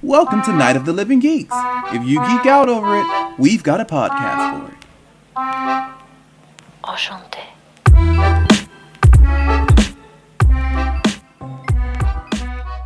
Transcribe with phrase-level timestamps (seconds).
[0.00, 1.52] Welcome to Night of the Living Geeks.
[1.92, 4.78] If you geek out over it, we've got a podcast for it.
[6.84, 7.42] Enchanté.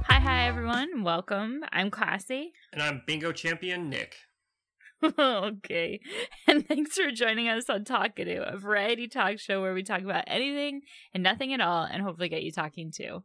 [0.04, 1.02] Hi, hi, everyone.
[1.02, 1.64] Welcome.
[1.70, 2.54] I'm Classy.
[2.72, 4.16] And I'm bingo champion Nick.
[5.18, 6.00] okay.
[6.46, 10.24] And thanks for joining us on Talkadoo, a variety talk show where we talk about
[10.28, 10.80] anything
[11.12, 13.22] and nothing at all and hopefully get you talking too.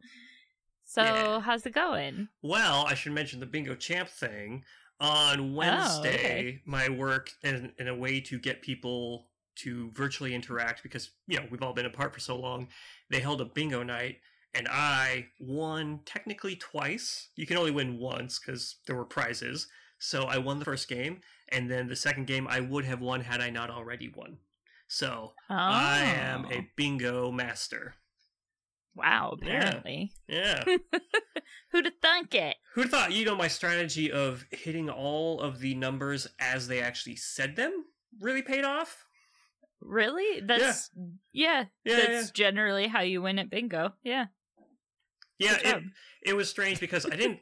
[0.91, 1.39] So, Yeah.
[1.39, 2.27] how's it going?
[2.41, 4.65] Well, I should mention the bingo champ thing.
[4.99, 6.61] On oh, Wednesday, okay.
[6.65, 11.47] my work and, in a way to get people to virtually interact because, you know,
[11.49, 12.67] we've all been apart for so long,
[13.09, 14.17] they held a bingo night
[14.53, 17.29] and I won technically twice.
[17.37, 19.69] You can only win once because there were prizes.
[19.97, 23.21] So I won the first game, and then the second game I would have won
[23.21, 24.39] had I not already won.
[24.89, 25.55] So Oh.
[25.55, 26.65] I am a oh.
[26.75, 27.95] bingo master.
[28.95, 30.11] Wow, apparently.
[30.27, 30.63] Yeah.
[31.71, 32.57] Who'd have thunk it?
[32.73, 36.81] Who'd have thought, you know, my strategy of hitting all of the numbers as they
[36.81, 37.85] actually said them
[38.19, 39.05] really paid off?
[39.79, 40.41] Really?
[40.41, 40.91] That's,
[41.31, 43.93] yeah, Yeah, that's generally how you win at bingo.
[44.03, 44.25] Yeah.
[45.39, 45.83] Yeah, it,
[46.23, 47.39] it was strange because I didn't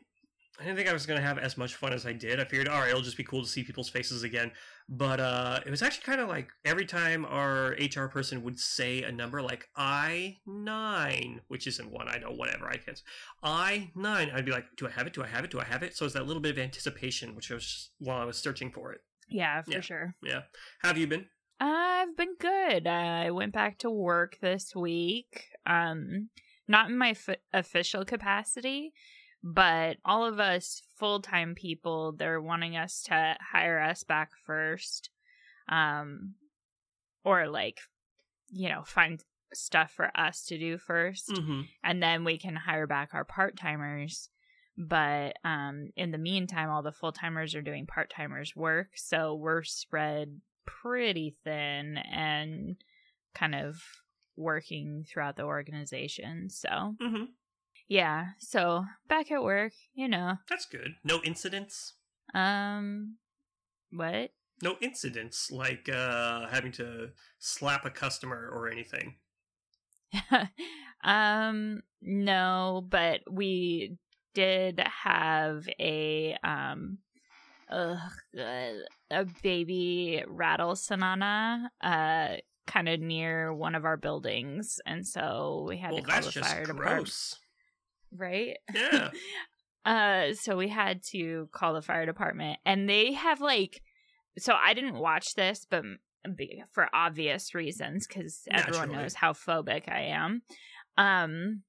[0.60, 2.40] I didn't think I was gonna have as much fun as I did.
[2.40, 4.52] I figured, all right, it'll just be cool to see people's faces again.
[4.90, 9.04] But uh it was actually kind of like every time our HR person would say
[9.04, 13.04] a number like I nine, which isn't one, I know, whatever, I guess.
[13.42, 15.14] I nine, I'd be like, Do I have it?
[15.14, 15.52] Do I have it?
[15.52, 15.96] Do I have it?
[15.96, 18.72] So it's that little bit of anticipation, which I was just while I was searching
[18.72, 19.02] for it.
[19.30, 19.82] Yeah, for Yeah.
[19.82, 20.16] sure.
[20.24, 20.42] Yeah.
[20.82, 21.28] How have you been?
[21.62, 22.88] I've been good.
[22.88, 25.46] I went back to work this week.
[25.66, 26.30] Um,
[26.68, 28.94] not in my f- official capacity,
[29.44, 35.09] but all of us full time people, they're wanting us to hire us back first.
[35.68, 36.36] Um,
[37.23, 37.78] or like,
[38.50, 39.23] you know, find
[39.54, 41.62] stuff for us to do 1st Mm-hmm.
[41.84, 44.30] and then we can hire back our part timers.
[44.78, 49.36] But um, in the meantime, all the full timers are doing part timers' work, so
[49.36, 52.78] we're spread pretty thin and
[53.36, 53.81] kind of
[54.38, 56.50] working throughout the organization.
[56.50, 56.69] So
[57.02, 57.24] Mm-hmm.
[57.89, 60.35] Yeah, so back at work, you know.
[60.47, 60.94] That's good.
[61.03, 61.95] No incidents?
[62.35, 63.17] Um,
[63.91, 64.29] what?
[64.61, 69.16] No incidents like uh having to slap a customer or anything.
[71.03, 73.97] um, no, but we
[74.35, 77.00] did have a um
[77.71, 77.97] ugh,
[78.39, 78.71] uh,
[79.09, 82.35] a baby rattle sanana uh
[82.67, 86.31] kind of near one of our buildings and so we had well, to call the
[86.31, 87.39] fire department gross.
[88.16, 88.58] Right?
[88.74, 89.12] Yeah.
[89.86, 93.81] uh so we had to call the fire department and they have like
[94.38, 95.84] so i didn't watch this but
[96.74, 100.42] for obvious reasons because everyone knows how phobic i am.
[100.98, 101.64] Um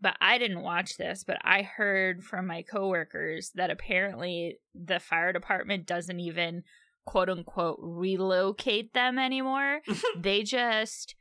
[0.00, 5.32] but i didn't watch this but i heard from my coworkers that apparently the fire
[5.32, 6.62] department doesn't even
[7.04, 9.80] quote unquote relocate them anymore.
[10.18, 11.14] They just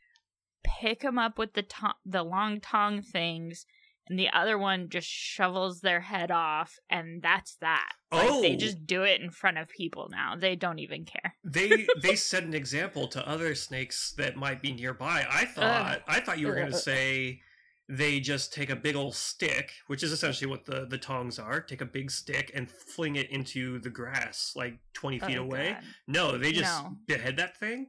[0.64, 3.66] pick them up with the to- the long tongue things
[4.10, 8.58] and the other one just shovels their head off and that's that like they Oh.
[8.58, 12.44] just do it in front of people now they don't even care they they set
[12.44, 15.26] an example to other snakes that might be nearby.
[15.30, 16.82] I thought I thought you were going to uh, uh, uh.
[16.82, 17.42] say
[17.90, 21.60] they just take a big old stick, which is essentially what the the tongs are.
[21.60, 25.74] Take a big stick and fling it into the grass like 20 feet Oh, away.
[25.74, 25.84] God.
[26.08, 26.96] No, they just No.
[27.08, 27.88] behead that thing.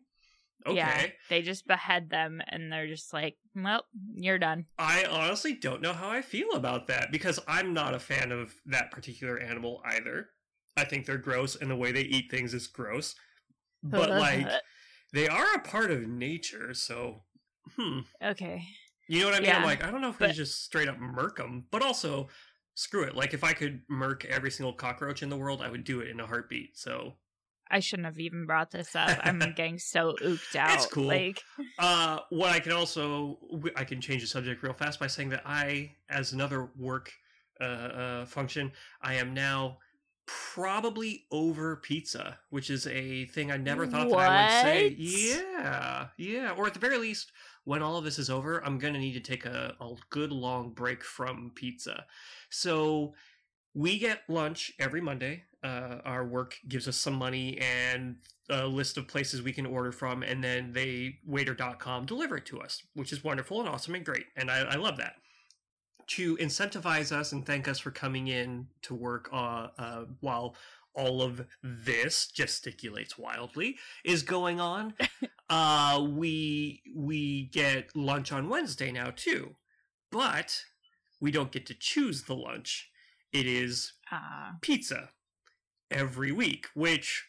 [0.67, 0.77] Okay.
[0.77, 5.83] yeah they just behead them and they're just like well you're done I honestly don't
[5.83, 9.83] know how I feel about that because I'm not a fan of that particular animal
[9.85, 10.31] either.
[10.77, 13.15] I think they're gross and the way they eat things is gross.
[13.83, 14.49] But like
[15.13, 17.23] they are a part of nature, so
[17.77, 18.01] hmm.
[18.23, 18.65] okay
[19.07, 19.55] You know what I mean?
[19.55, 22.29] I'm like, I don't know if we just straight up murk them, but also
[22.75, 23.15] screw it.
[23.15, 26.09] Like if I could murk every single cockroach in the world, I would do it
[26.09, 26.79] in a heartbeat.
[26.79, 27.15] So
[27.71, 31.05] i shouldn't have even brought this up i'm getting so ooked out It's cool.
[31.05, 31.43] like
[31.79, 33.39] Uh, what I can also
[33.77, 37.13] I can change the subject real fast by saying that I, as another work
[37.61, 38.73] uh, uh, function,
[39.03, 39.79] I am now
[40.27, 44.95] probably over pizza, which is a thing I never thought that I would say.
[44.99, 46.53] Yeah, yeah.
[46.57, 47.33] Or at the very least,
[47.65, 50.71] when all of this is over, I'm gonna need to take a, a good long
[50.71, 52.07] break from pizza.
[52.51, 53.15] So
[53.75, 55.45] we get lunch every Monday.
[55.63, 58.17] Uh, our work gives us some money and
[58.51, 62.61] a list of places we can order from, and then they waiter.com deliver it to
[62.61, 64.27] us, which is wonderful and awesome and great.
[64.37, 65.15] And I, I love that.
[66.09, 70.55] To incentivize us and thank us for coming in to work uh, uh, while
[70.95, 74.95] all of this gesticulates wildly is going on,
[75.49, 79.57] uh, we we get lunch on Wednesday now too,
[80.13, 80.63] but
[81.21, 82.91] we don't get to choose the lunch.
[83.35, 84.53] It is Ah.
[84.63, 85.11] pizza
[85.91, 87.25] every week, which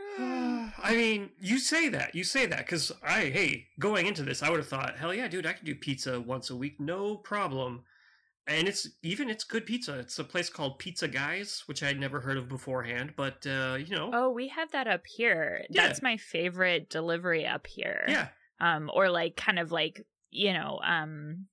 [0.18, 4.50] I mean, you say that, you say that, because I, hey, going into this, I
[4.50, 7.84] would have thought, hell yeah, dude, I could do pizza once a week, no problem.
[8.46, 10.00] And it's even it's good pizza.
[10.00, 13.94] It's a place called Pizza Guys, which I'd never heard of beforehand, but uh, you
[13.94, 15.64] know, Oh, we have that up here.
[15.70, 15.86] Yeah.
[15.86, 18.04] That's my favorite delivery up here.
[18.08, 18.28] yeah,
[18.60, 21.46] Um, or like kind of like, you know, um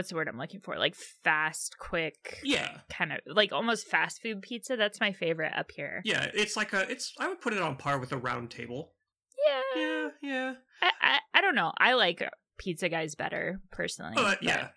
[0.00, 0.78] what's the word I'm looking for?
[0.78, 4.74] Like fast, quick yeah, kind of like almost fast food pizza.
[4.76, 6.00] That's my favorite up here.
[6.06, 6.30] yeah.
[6.32, 7.12] It's like a, it's.
[7.20, 8.94] I would put it on par with a round table.
[9.46, 9.60] Yeah.
[9.82, 10.54] Yeah, yeah.
[10.80, 11.70] I, I, I don't know.
[11.76, 12.22] I like
[12.58, 14.14] Pizza Guys better personally.
[14.16, 14.68] But yeah,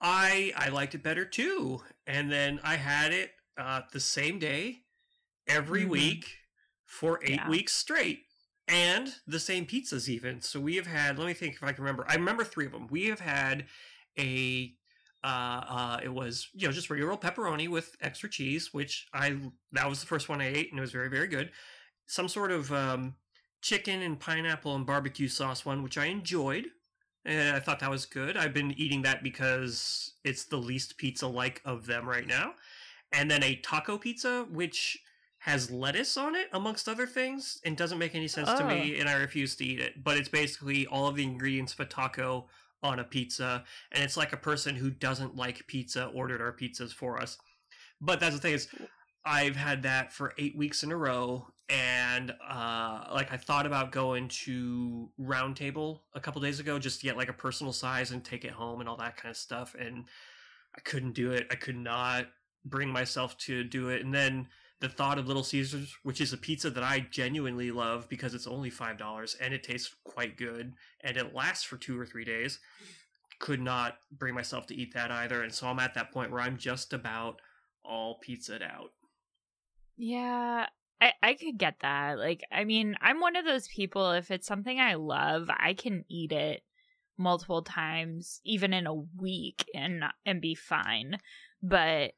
[0.00, 1.80] I I liked it better too.
[2.06, 4.82] And then I had it uh, the same day
[5.48, 5.88] every Mhm.
[5.90, 6.26] week
[6.84, 7.48] for eight Yeah.
[7.48, 8.20] weeks straight,
[8.68, 10.40] and the same pizzas even.
[10.40, 11.18] So we have had.
[11.18, 12.06] Let me think if I can remember.
[12.08, 12.86] I remember three of them.
[12.88, 13.66] We have had
[14.18, 14.74] a.
[15.24, 15.26] Uh,
[15.68, 19.36] uh, it was you know just regular old pepperoni with extra cheese, which I
[19.72, 21.50] that was the first one I ate, and it was very very good.
[22.06, 23.16] Some sort of um,
[23.60, 26.66] chicken and pineapple and barbecue sauce one, which I enjoyed.
[27.24, 28.36] And I thought that was good.
[28.36, 32.54] I've been eating that because it's the least pizza like of them right now.
[33.12, 34.98] And then a taco pizza, which
[35.40, 39.08] has lettuce on it, amongst other things, and doesn't make any sense to me, and
[39.08, 40.02] I refuse to eat it.
[40.02, 42.46] But it's basically all of the ingredients of a taco
[42.82, 46.92] on a pizza, and it's like a person who doesn't like pizza ordered our pizzas
[46.92, 47.38] for us.
[48.00, 48.68] But that's the thing is,
[49.24, 53.92] I've had that for eight weeks in a row, and uh, like I thought about
[53.92, 58.24] going to Roundtable a couple days ago just to get like a personal size and
[58.24, 60.04] take it home and all that kind of stuff, and
[60.76, 61.46] I couldn't do it.
[61.50, 62.26] I could not
[62.64, 64.48] bring myself to do it, and then
[64.80, 68.46] the thought of Little Caesars, which is a pizza that I genuinely love because it's
[68.46, 70.72] only five dollars and it tastes quite good
[71.02, 72.60] and it lasts for two or three days.
[73.40, 76.40] Could not bring myself to eat that either, and so I'm at that point where
[76.40, 77.40] I'm just about
[77.84, 78.90] all pizzaed out.
[79.96, 80.66] Yeah,
[81.00, 82.18] I, I could get that.
[82.18, 86.04] Like, I mean, I'm one of those people, if it's something I love, I can
[86.08, 86.62] eat it
[87.16, 91.18] multiple times, even in a week, and and be fine.
[91.62, 92.12] But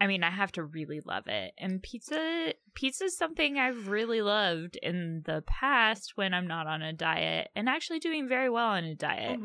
[0.00, 1.52] I mean, I have to really love it.
[1.58, 6.80] And pizza pizza is something I've really loved in the past when I'm not on
[6.82, 9.38] a diet and actually doing very well on a diet.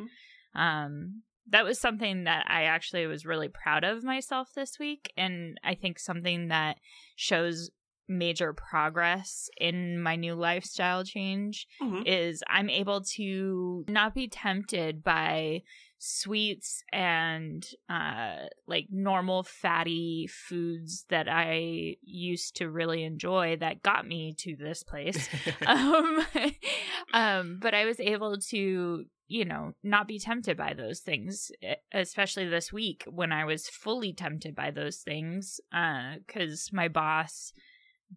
[0.54, 5.60] Um, that was something that I actually was really proud of myself this week, and
[5.64, 6.78] I think something that
[7.18, 7.70] shows
[8.08, 12.04] major progress in my new lifestyle change Mhm.
[12.06, 15.64] is I'm able to not be tempted by
[16.08, 18.36] sweets and uh
[18.68, 24.84] like normal fatty foods that I used to really enjoy that got me to this
[24.84, 25.28] place.
[25.66, 26.26] Um,
[27.14, 31.52] um, but I was able to, you know, not be tempted by those things,
[31.94, 37.52] especially this week when I was fully tempted by those things, because my boss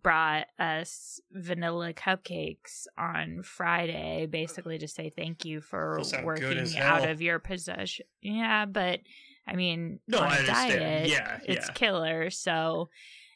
[0.02, 6.26] brought us vanilla cupcakes on Friday, basically to say thank you for Those sound good
[6.44, 8.06] working out of your possession.
[8.22, 9.00] Yeah, but
[9.46, 11.72] I mean, No, on I a diet, Yeah, it's yeah.
[11.72, 12.30] killer.
[12.30, 12.90] So,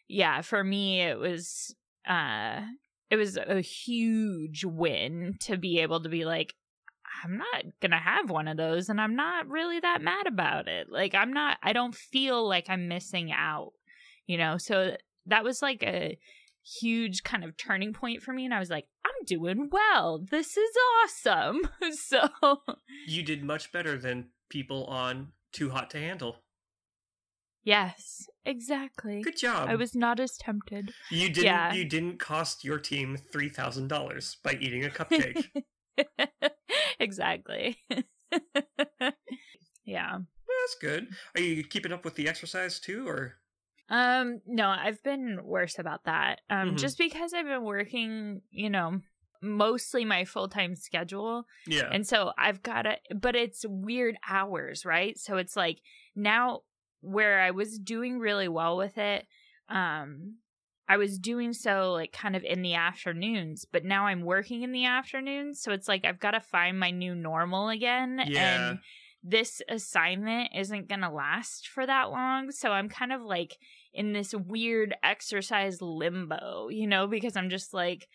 [0.08, 1.74] yeah, for me, it was
[2.06, 2.60] uh
[3.10, 6.54] it was a huge win to be able to be like
[7.24, 10.88] I'm not to have one of those and I'm not really that mad about it.
[10.90, 13.72] Like I'm not I don't feel like I'm missing out,
[14.26, 14.56] you know.
[14.58, 14.96] So
[15.26, 16.18] that was like a
[16.64, 20.24] huge kind of turning point for me and I was like I'm doing well.
[20.30, 20.70] This is
[21.02, 21.62] awesome.
[21.92, 22.28] so
[23.06, 26.36] you did much better than people on Too Hot to Handle.
[27.64, 29.22] yes, exactly.
[29.22, 29.68] Good job.
[29.68, 30.92] I was not as tempted.
[31.10, 31.72] you didn't yeah.
[31.72, 35.48] you didn't cost your team three thousand dollars by eating a cupcake.
[37.00, 37.78] exactly.
[39.84, 40.18] yeah.
[40.62, 41.08] That's good.
[41.34, 43.36] Are you keeping up with the exercise too, or
[43.88, 46.40] Um no, I've been worse about that.
[46.50, 46.78] Um Mhm.
[46.78, 49.00] just because I've been working, you know,
[49.44, 51.88] mostly my full-time schedule yeah?
[51.92, 55.18] and so I've got to but it's weird hours, right?
[55.18, 55.78] So it's like
[56.14, 56.60] now
[57.00, 59.26] where I was doing really well with it,
[59.68, 60.36] um
[60.88, 64.72] I was doing so like kind of in the afternoons, but now I'm working in
[64.72, 68.70] the afternoons, so it's like I've got to find my new normal again Yeah.
[68.70, 68.78] and
[69.22, 73.56] this assignment isn't going to last for that long, so I'm kind of like
[73.94, 78.08] in this weird exercise limbo, you know, because I'm just like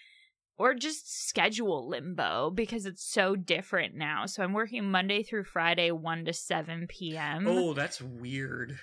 [0.58, 4.26] or just schedule limbo because it's so different now.
[4.26, 7.48] So I'm working Monday through Friday, 1 to 7 p.m.
[7.48, 8.80] oh, that's weird.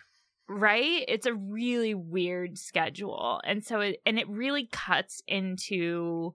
[0.48, 1.04] Right?
[1.08, 3.40] It's a really weird schedule.
[3.44, 6.34] And so it and it really cuts into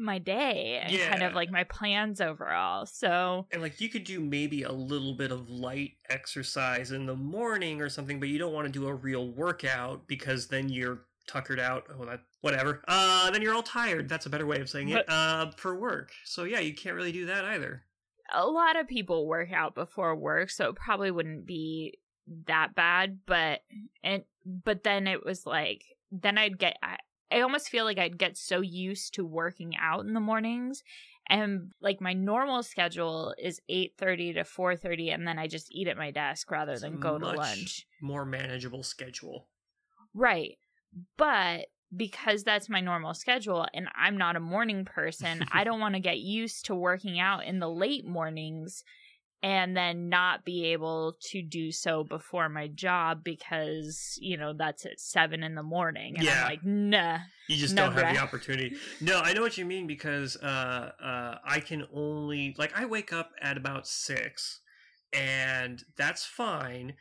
[0.00, 2.86] my day and kind of like my plans overall.
[2.86, 7.16] So And like you could do maybe a little bit of light exercise in the
[7.16, 11.02] morning or something, but you don't want to do a real workout because then you're
[11.28, 11.84] tuckered out.
[11.96, 12.82] Oh, that whatever.
[12.88, 14.08] Uh, then you're all tired.
[14.08, 15.08] That's a better way of saying it.
[15.08, 16.10] Uh, for work.
[16.24, 17.84] So yeah, you can't really do that either.
[18.32, 21.98] a lot of people work out before work, so it probably wouldn't be
[22.46, 23.18] that bad.
[23.26, 23.60] But
[24.02, 26.76] and but then it was like then I'd get
[27.30, 30.82] I, almost feel like I'd get so used to working out in the mornings.
[31.28, 35.70] And like my normal schedule is eight thirty to four thirty, and then I just
[35.70, 37.86] eat at my desk rather It's than go to lunch.
[38.00, 39.46] More manageable schedule.
[40.12, 40.58] Right.
[41.16, 45.94] But because that's my normal schedule and I'm not a morning person, I don't want
[45.94, 48.84] to get used to working out in the late mornings
[49.42, 54.84] and then not be able to do so before my job because, you know, that's
[54.84, 56.16] at seven in the morning.
[56.16, 56.42] And Yeah.
[56.42, 57.18] I'm like, nah.
[57.48, 58.76] You just don't have the opportunity.
[59.00, 63.12] No, I know what you mean because uh, uh, I can only like I wake
[63.12, 64.60] up at about six,
[65.12, 66.94] and that's fine.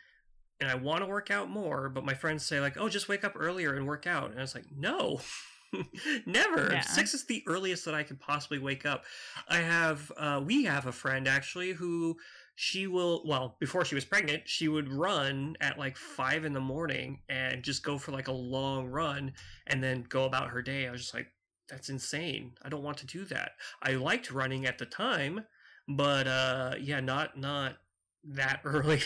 [0.62, 3.24] And I want to work out more, but my friends say like, "Oh, just wake
[3.24, 5.22] up earlier and work out." And I was like, "No,
[6.26, 6.70] never.
[6.74, 6.82] Yeah.
[6.82, 9.06] Six is the earliest that I could possibly wake up."
[9.48, 12.18] I have, uh, we have a friend actually who
[12.56, 16.60] she will well before she was pregnant she would run at like five in the
[16.60, 19.32] morning and just go for like a long run
[19.68, 20.86] and then go about her day.
[20.86, 21.28] I was just like,
[21.70, 22.52] that's insane.
[22.62, 23.52] I don't want to do that.
[23.82, 25.46] I liked running at the time,
[25.88, 27.78] but uh yeah, not not
[28.24, 29.02] that early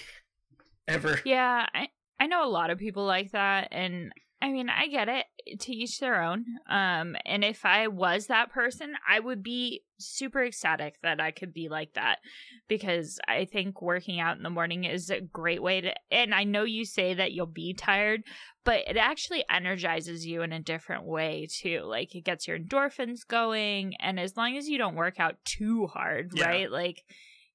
[0.88, 1.20] ever.
[1.26, 1.90] Yeah, I,
[2.20, 3.68] I know a lot of people like that.
[3.72, 4.12] And
[4.44, 6.44] I mean, I get it to each their own.
[6.70, 11.54] Um, and if I was that person, I would be super ecstatic that I could
[11.54, 12.18] be like that
[12.68, 15.94] because I think working out in the morning is a great way to.
[16.12, 18.24] And I know you say that you'll be tired,
[18.66, 21.84] but it actually energizes you in a different way too.
[21.86, 23.96] Like it gets your endorphins going.
[24.02, 26.48] And as long as you don't work out too hard, Yeah.
[26.48, 26.70] right?
[26.70, 27.06] Like,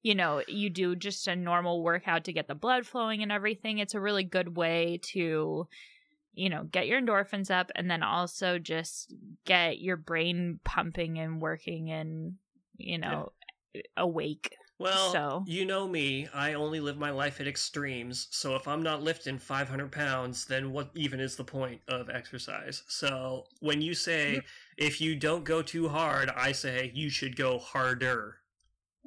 [0.03, 3.77] you know, you do just a normal workout to get the blood flowing and everything.
[3.77, 5.69] It's a really good way to,
[6.39, 9.13] you know, get your endorphins up and then also just
[9.45, 12.35] get your brain pumping and working and,
[12.77, 13.33] you know,
[13.97, 14.55] awake.
[14.79, 16.29] Well, So- you know me.
[16.33, 18.29] I only live my life at extremes.
[18.31, 22.85] So if I'm not lifting 500 pounds, then what even is the point of exercise?
[22.87, 24.41] So when you say hmm.
[24.77, 28.37] if you don't go too hard, I say you should go harder.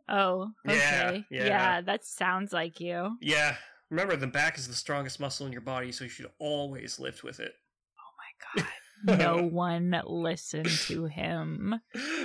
[0.10, 1.26] Oh, Yeah, okay.
[1.30, 1.46] yeah.
[1.46, 3.18] yeah that sounds like you.
[3.22, 3.56] Yeah.
[3.92, 7.24] Remember, the back is the strongest muscle in your body, so you should always lift
[7.24, 7.54] with it.
[8.00, 9.20] Oh my God.
[9.20, 11.76] No one listen to him.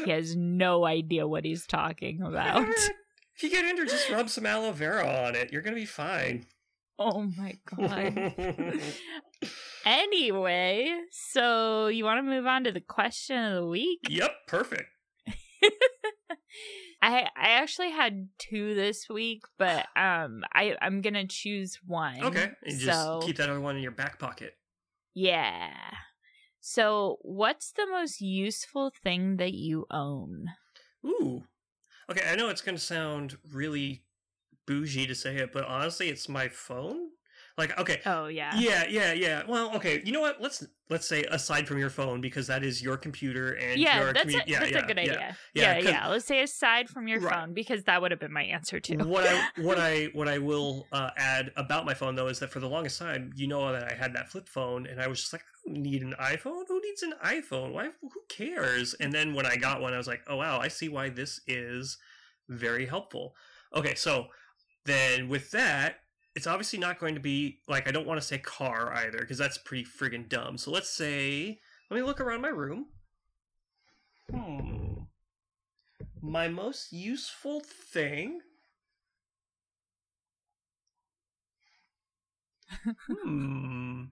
[0.05, 2.69] He has no idea what he's talking about.
[3.39, 5.53] If you get injured, just rub some aloe vera on it.
[5.53, 6.47] You're gonna be fine.
[6.99, 8.81] Oh my God.
[9.85, 14.01] Anyway, so you want to move on to the question of the week?
[14.09, 14.89] yep, perfect.
[17.03, 22.23] I I actually had two this week, but um I I'm going to choose one.
[22.23, 24.57] Okay, and just so keep that other one in your back pocket.
[25.15, 25.73] yeah.
[26.61, 30.47] So, what's the most useful thing that you own?
[31.07, 31.45] Ooh.
[32.11, 34.03] Okay, I know it's gonna sound really
[34.67, 37.11] bougie to say it, but honestly, it's my phone.
[37.59, 38.59] Like, okay, Oh yeah.
[38.59, 39.43] yeah, yeah, yeah.
[39.49, 40.43] Well, okay, you know what?
[40.43, 44.13] Let's let's say aside from your phone because that is your computer and Yeah, your
[44.13, 45.03] that's, a, yeah, that's yeah, a good yeah.
[45.03, 45.37] idea.
[45.55, 46.09] Yeah, Yeah, yeah.
[46.09, 47.33] Let's say aside from your Right.
[47.35, 48.99] phone because that would have been my answer too.
[48.99, 52.51] what I what I what I will uh, add about my phone though is that
[52.51, 55.21] for the longest time, you know that I had that flip phone, and I was
[55.21, 56.65] just like, I don't need an iPhone.
[56.69, 57.73] Who needs an iPhone?
[57.73, 57.89] Why?
[58.03, 58.93] Who cares?
[59.01, 61.41] And then when I got one, I was like, oh wow, I see why this
[61.47, 61.97] is
[62.51, 63.35] very helpful.
[63.75, 64.27] Okay, so
[64.85, 66.01] then with that.
[66.37, 69.39] It's obviously not going to be like I don't want to say car either because
[69.39, 70.59] that's pretty friggin' dumb.
[70.59, 71.59] So let's say
[71.91, 72.87] let me look around my room.
[74.31, 75.05] Hmm.
[76.21, 78.41] My most useful thing
[83.23, 84.05] hmm.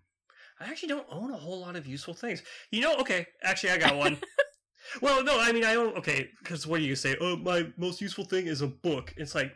[0.61, 2.43] I actually don't own a whole lot of useful things.
[2.71, 4.19] You know, okay, actually, I got one.
[5.03, 7.17] well, no, I mean, I own, okay, because what do you say?
[7.21, 9.13] Oh, my most useful thing is a book.
[9.17, 9.53] It's like,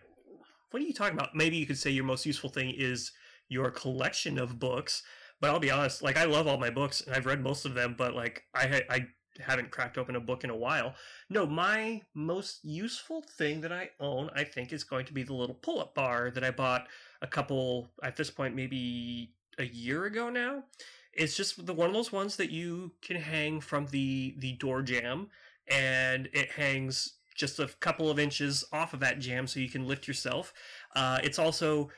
[0.71, 1.35] what are you talking about?
[1.35, 3.13] Maybe you could say your most useful thing is
[3.49, 5.03] your collection of books.
[5.41, 7.75] But I'll be honest, like, I love all my books, and I've read most of
[7.75, 9.07] them, but, like, I, I
[9.39, 10.95] haven't cracked open a book in a while.
[11.31, 15.35] No, my most useful thing that I own, I think, is going to be the
[15.35, 16.89] little pull up bar that I bought
[17.23, 20.65] a couple, at this point, maybe a year ago now.
[21.13, 24.83] It's just the one of those ones that you can hang from the the door
[24.83, 25.29] jamb,
[25.69, 29.87] and it hangs just a couple of inches off of that jamb, so you can
[29.87, 30.53] lift yourself.
[30.95, 31.91] Uh, it's also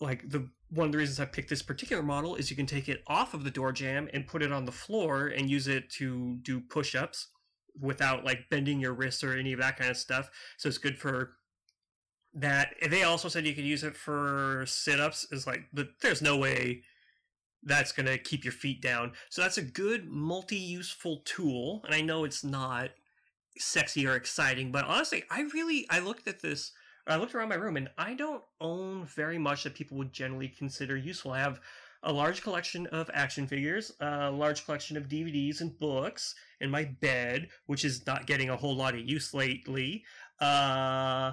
[0.00, 2.88] like the one of the reasons I picked this particular model is you can take
[2.88, 5.90] it off of the door jamb and put it on the floor and use it
[5.98, 7.28] to do push ups.
[7.80, 10.30] without like bending your wrists or any of that kind of stuff.
[10.58, 11.32] So it's good for
[12.34, 12.74] that.
[12.88, 15.26] They also said you could use it for sit ups.
[15.30, 16.82] Is like, but there's no way
[17.62, 19.12] that's going to keep your feet down.
[19.28, 21.82] So that's a good multi useful tool.
[21.84, 22.90] And I know it's not
[23.60, 26.72] sexy or exciting, but honestly, I really I looked at this.
[27.06, 30.48] I looked around my room and I don't own very much that people would generally
[30.48, 31.32] consider useful.
[31.32, 31.60] I have
[32.02, 36.84] a large collection of action figures, a large collection of DVDs and books and my
[36.84, 40.04] bed, which is not getting a whole lot of use lately.
[40.40, 41.32] Uh,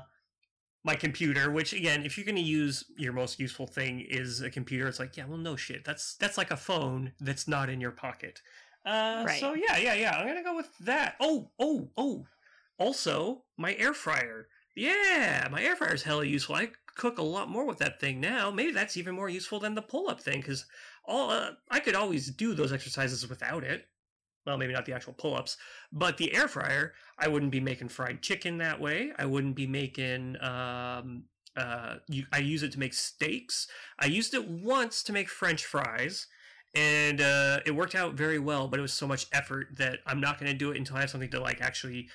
[0.83, 4.49] my computer, which again, if you're going to use your most useful thing is a
[4.49, 5.83] computer, it's like, yeah, well, no shit.
[5.83, 8.41] That's that's like a phone that's not in your pocket.
[8.87, 9.39] Uh, Right.
[9.39, 10.17] So yeah, yeah, yeah.
[10.17, 11.15] I'm gonna go with that.
[11.19, 12.25] Oh, oh, oh.
[12.79, 14.47] Also, my air fryer.
[14.75, 16.55] Yeah, my air fryer is hella useful.
[16.55, 18.51] I cook a lot more with that thing now.
[18.51, 20.65] Maybe that's even more useful than the pull-up thing because
[21.05, 23.85] all uh, I could always do those exercises without it.
[24.45, 25.57] Well, maybe not the actual pull-ups,
[25.91, 29.11] but the air fryer, I wouldn't be making fried chicken that way.
[29.17, 30.41] I wouldn't be making.
[30.41, 31.25] Um,
[31.57, 33.67] uh, you, I use it to make steaks.
[33.99, 36.27] I used it once to make French fries,
[36.77, 38.67] and uh, it worked out very well.
[38.67, 41.01] But it was so much effort that I'm not going to do it until I
[41.01, 42.07] have something to like actually,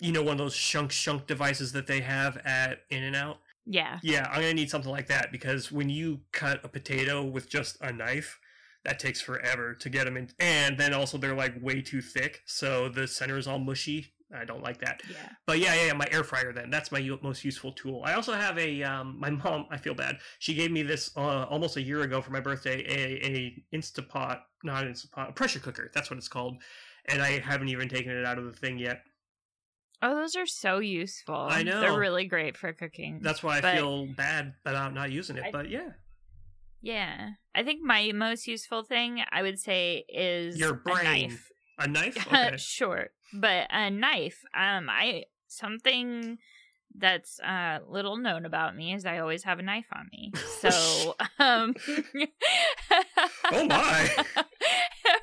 [0.00, 3.38] you know, one of those shunk shunk devices that they have at In-N-Out.
[3.66, 3.98] Yeah.
[4.02, 7.76] Yeah, I'm gonna need something like that because when you cut a potato with just
[7.80, 8.40] a knife,
[8.84, 12.42] that takes forever to get them in, and then also they're like way too thick,
[12.44, 14.12] so the center is all mushy.
[14.34, 15.02] I don't like that.
[15.10, 15.16] Yeah.
[15.46, 16.70] But yeah, yeah, yeah, my air fryer then.
[16.70, 18.02] That's my most useful tool.
[18.04, 20.16] I also have a um my mom, I feel bad.
[20.38, 24.40] She gave me this uh, almost a year ago for my birthday, a a Instapot,
[24.64, 25.90] not Instapot, a pressure cooker.
[25.94, 26.56] That's what it's called.
[27.06, 29.02] And I haven't even taken it out of the thing yet.
[30.04, 31.34] Oh, those are so useful.
[31.36, 31.80] I know.
[31.80, 33.20] They're really great for cooking.
[33.22, 35.44] That's why I But- feel bad about not using it.
[35.44, 35.90] I- but yeah.
[36.80, 37.30] yeah.
[37.54, 41.51] I think my most useful thing I would say is Your a knife.
[41.82, 42.16] A knife?
[42.32, 42.56] Okay.
[42.56, 43.08] sure.
[43.32, 46.38] But a knife, um I something
[46.94, 50.32] that's uh little known about me is I always have a knife on me.
[50.60, 51.74] So um
[53.50, 54.08] Oh my.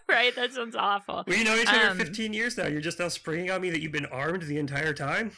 [0.09, 1.23] right, that sounds awful.
[1.27, 2.67] We know each other Um, 15 years now.
[2.67, 5.31] You're just now springing on me that you've been armed the entire time?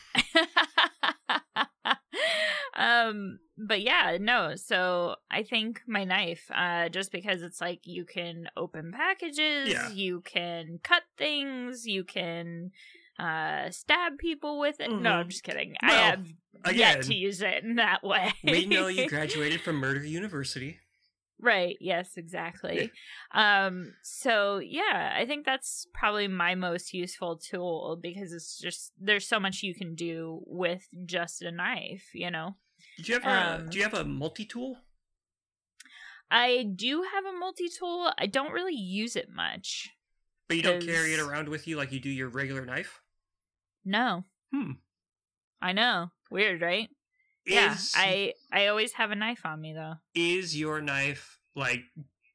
[2.82, 8.06] Um but yeah no so i think my knife uh just because it's like you
[8.06, 9.89] can open packages Yeah.
[9.89, 12.72] you can cut things you can
[13.20, 15.30] uh stab people with it no i'm Mhm.
[15.30, 16.26] just kidding i have
[16.63, 20.80] Again, yet to use it in that way we know you graduated from Murder University.
[21.39, 22.91] right yes exactly
[23.34, 29.28] um so yeah i think that's probably my most useful tool because it's just there's
[29.28, 32.56] so much you can do with just a knife you know
[32.97, 34.77] Do you have a, Um, do you have a multi-tool?
[36.30, 38.12] I do have a multi tool.
[38.17, 39.89] I don't really use it much.
[40.47, 43.01] But you don't carry it around with you like you do your regular knife?
[43.84, 44.25] No.
[44.54, 44.73] Hmm.
[45.62, 46.12] I know.
[46.30, 46.89] Weird, right?
[47.45, 47.75] yeah.
[47.95, 49.95] I I always have a knife on me though.
[50.13, 51.82] is your knife like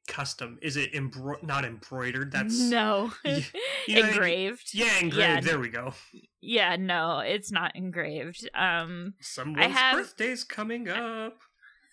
[0.07, 0.57] custom?
[0.61, 2.31] Is it embro- not embroidered?
[2.31, 3.11] That's no.
[3.25, 3.41] you-
[3.87, 4.69] you know, engraved.
[4.73, 5.17] Yeah, engraved.
[5.17, 5.41] Yeah.
[5.41, 5.93] There we go.
[6.41, 8.49] Yeah, no, it's not engraved.
[8.55, 11.37] Um Someone's have- birthday's coming up.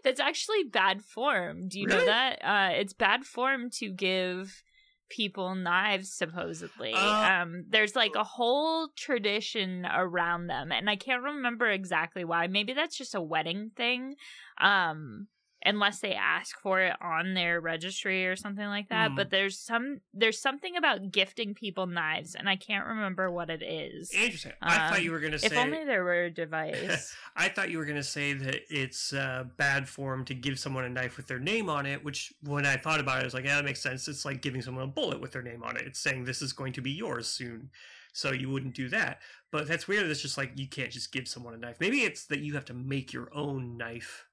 [0.03, 1.67] That's actually bad form.
[1.69, 2.39] Do you know that?
[2.43, 4.63] Uh it's bad form to give
[5.09, 6.93] people knives supposedly.
[6.93, 12.47] Uh, um there's like a whole tradition around them and I can't remember exactly why.
[12.47, 14.15] Maybe that's just a wedding thing.
[14.59, 15.27] Um
[15.67, 19.15] unless they ask for it on their registry or something like that, Hmm.
[19.15, 23.61] but there's some there's something about gifting people knives and I can't remember what it
[23.61, 24.11] is.
[24.13, 24.53] Interesting.
[24.61, 25.47] I thought Um, you were going to say.
[25.47, 27.15] If only there were a device.
[27.35, 30.85] I thought you were going to say that it's uh, bad form to give someone
[30.85, 33.33] a knife with their name on it, which when I thought about it, I was
[33.33, 34.07] like, yeah, that makes sense.
[34.07, 35.83] It's like giving someone a bullet with their name on it.
[35.85, 37.69] It's saying this is going to be yours soon.
[38.13, 39.21] So you wouldn't do that.
[39.51, 40.07] But that's weird.
[40.07, 41.77] It's just like you can't just give someone a knife.
[41.79, 44.25] Maybe it's that you have to make your own knife.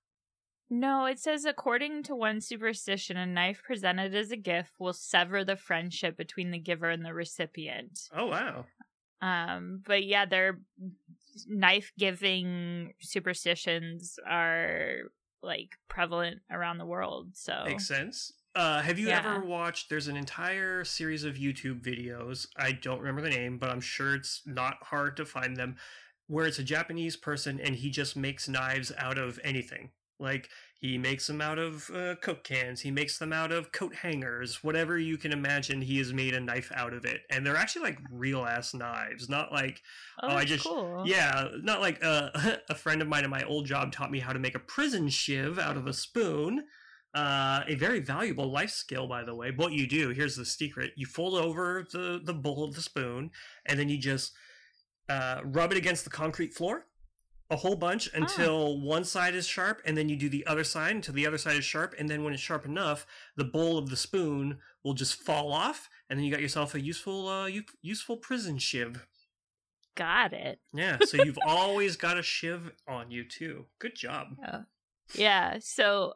[0.70, 5.44] No, it says according to one superstition, a knife presented as a gift will sever
[5.44, 7.98] the friendship between the giver and the recipient.
[8.16, 8.64] Oh, wow.
[9.20, 10.60] Um, but yeah, their
[11.46, 15.10] knife giving superstitions are
[15.42, 17.30] like prevalent around the world.
[17.34, 18.32] So Makes sense.
[18.54, 19.18] Uh, have you Yeah.
[19.18, 19.90] ever watched?
[19.90, 22.46] There's an entire series of YouTube videos.
[22.56, 25.76] I don't remember the name, but I'm sure it's not hard to find them.
[26.26, 29.90] Where it's a Japanese person and he just makes knives out of anything.
[30.20, 30.48] Like
[30.80, 32.80] he makes them out of uh, Coke cans.
[32.80, 34.62] He makes them out of coat hangers.
[34.62, 37.82] Whatever you can imagine, he has made a knife out of it, and they're actually
[37.82, 39.80] like real ass knives, not like
[40.22, 41.02] oh, oh, I just- cool.
[41.06, 42.30] yeah, not like uh,
[42.68, 45.08] a friend of mine at my old job taught me how to make a prison
[45.08, 46.64] shiv out of a spoon.
[47.14, 49.52] Uh, a very valuable life skill, by the way.
[49.54, 53.30] What you do, here's the secret: you fold over the the bowl of the spoon,
[53.66, 54.32] and then you just
[55.08, 56.86] uh, rub it against the concrete floor
[57.50, 60.94] a whole bunch until one side is sharp, and then you do the other side
[60.94, 63.90] until the other side is sharp, and then when it's sharp enough, the bowl of
[63.90, 67.62] the spoon will just fall off, and then you got yourself a useful uh, u-
[67.82, 69.06] useful prison shiv.
[69.94, 70.58] Got it.
[70.72, 73.66] Yeah, so you've always got a shiv on you too.
[73.78, 74.28] Good job.
[75.14, 75.58] Yeah.
[75.60, 76.14] So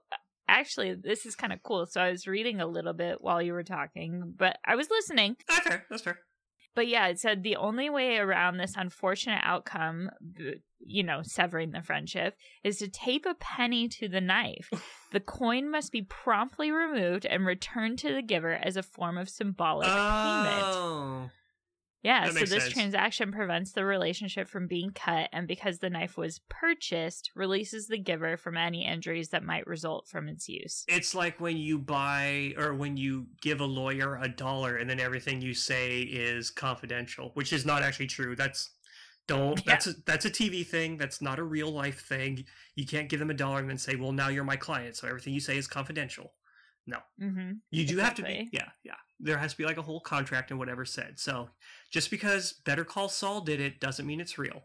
[0.48, 1.86] actually, this is kind of cool.
[1.86, 5.36] So I was reading a little bit while you were talking, but I was listening.
[5.46, 5.86] That's fair.
[5.90, 6.18] That's fair.
[6.74, 10.10] But yeah, it said the only way around this unfortunate outcome,
[10.78, 14.70] you know, severing the friendship, is to tape a penny to the knife.
[15.12, 19.28] the coin must be promptly removed and returned to the giver as a form of
[19.28, 20.62] symbolic payment.
[20.64, 21.30] Oh.
[22.02, 22.72] Yeah, so this sense.
[22.72, 27.98] transaction prevents the relationship from being cut, and because the knife was purchased, releases the
[27.98, 30.84] giver from any injuries that might result from its use.
[30.88, 35.00] it's like when you buy or when you give a lawyer a dollar, and then
[35.00, 38.36] everything you say is confidential, which is not actually true.
[38.36, 38.70] That's
[39.26, 39.60] don't.
[39.66, 39.72] Yeah.
[39.72, 40.96] That's a, that's a TV thing.
[40.96, 42.44] That's not a real life thing.
[42.76, 45.08] You can't give them a dollar and then say, "Well, now you're my client, so
[45.08, 46.32] everything you say is confidential."
[47.20, 47.52] Mm-hmm.
[47.70, 48.94] You do have to be, yeah, yeah.
[49.20, 51.18] There has to be like a whole contract and whatever said.
[51.18, 51.50] So
[51.90, 54.62] just because Better Call Saul did it doesn't mean it's real.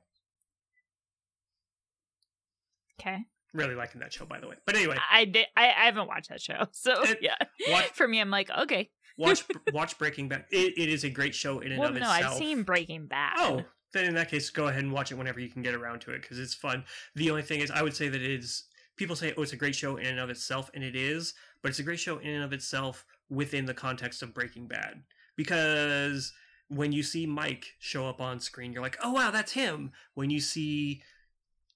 [2.99, 3.25] Okay.
[3.53, 4.55] Really liking that show, by the way.
[4.65, 5.45] But anyway, I did.
[5.55, 7.35] I, I haven't watched that show, so It- yeah.
[7.67, 8.89] what- For me, I'm like, okay.
[9.17, 10.45] watch watch Breaking Bad.
[10.51, 12.33] It, it is a great show in and Well, of no, itself.
[12.33, 13.33] I've seen Breaking Bad.
[13.37, 13.63] Oh,
[13.93, 16.11] then in that case, go ahead and watch it whenever you can get around to
[16.11, 16.83] it because it's fun.
[17.15, 18.63] The only thing is, I would say that it is.
[18.95, 21.69] People say, "Oh, it's a great show in and of itself," and it is, but
[21.69, 25.03] it's a great show in and of itself within the context of Breaking Bad
[25.35, 26.33] because
[26.69, 30.29] when you see Mike show up on screen, you're like, "Oh wow, that's him." When
[30.29, 31.03] you see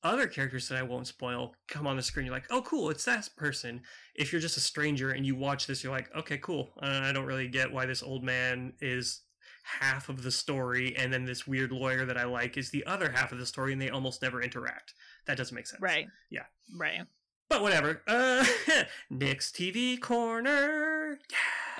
[0.03, 3.05] other characters that I won't spoil come on the screen, you're like, "Oh, cool, it's
[3.05, 3.81] that person."
[4.15, 6.71] If you're just a stranger and you watch this, you're like, "Okay, cool.
[6.81, 9.21] Uh, I don't really get why this old man is
[9.63, 13.11] half of the story, and then this weird lawyer that I like is the other
[13.11, 14.93] half of the story, and they almost never interact.
[15.25, 15.81] That doesn't make sense.
[15.81, 16.07] right.
[16.29, 16.45] Yeah.
[16.75, 17.01] Right.
[17.49, 18.01] But whatever.
[18.07, 18.45] Uh,
[19.09, 20.86] Nick's TV corner.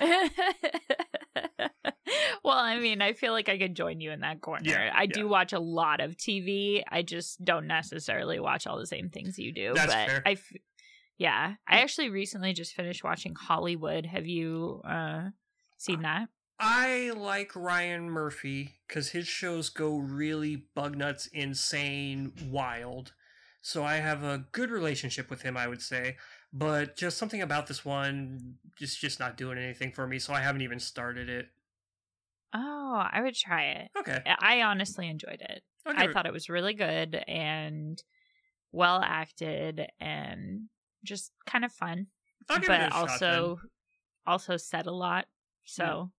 [2.44, 4.62] well, I mean, I feel like I could join you in that corner.
[4.64, 5.12] Yeah, I yeah.
[5.12, 6.82] do watch a lot of TV.
[6.88, 9.72] I just don't necessarily watch all the same things you do.
[9.74, 10.22] That's but fair.
[10.24, 10.52] I, f-
[11.18, 14.06] yeah, I actually recently just finished watching Hollywood.
[14.06, 15.30] Have you uh
[15.76, 16.28] seen that?
[16.60, 23.12] I like Ryan Murphy because his shows go really bug nuts, insane, wild.
[23.60, 26.16] So I have a good relationship with him, I would say.
[26.52, 30.40] But just something about this one is just not doing anything for me, so I
[30.40, 31.48] haven't even started it.
[32.54, 33.90] Oh, I would try it.
[33.98, 34.22] Okay.
[34.40, 35.62] I honestly enjoyed it.
[35.84, 38.02] I'll I thought it was really good and
[38.72, 40.68] well acted and
[41.04, 42.06] just kind of fun,
[42.48, 43.60] I'll give it a but shot also
[44.26, 45.26] also said a lot.
[45.64, 46.10] So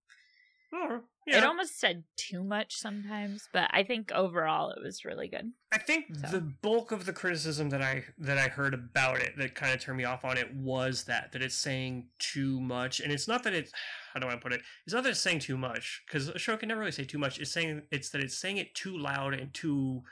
[1.33, 5.51] Oh, it almost said too much sometimes, but I think overall it was really good.
[5.71, 6.27] I think So.
[6.31, 9.79] the bulk of the criticism that I that I heard about it that kind of
[9.79, 13.43] turned me off on it was that that it's saying too much, and it's not
[13.43, 13.71] that it's
[14.13, 14.61] how do I put it?
[14.85, 17.19] It's not that it's saying too much because a show can never really say too
[17.19, 17.39] much.
[17.39, 20.03] It's saying it's that it's saying it too loud and too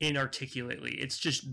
[0.00, 0.94] inarticulately.
[1.00, 1.46] It's just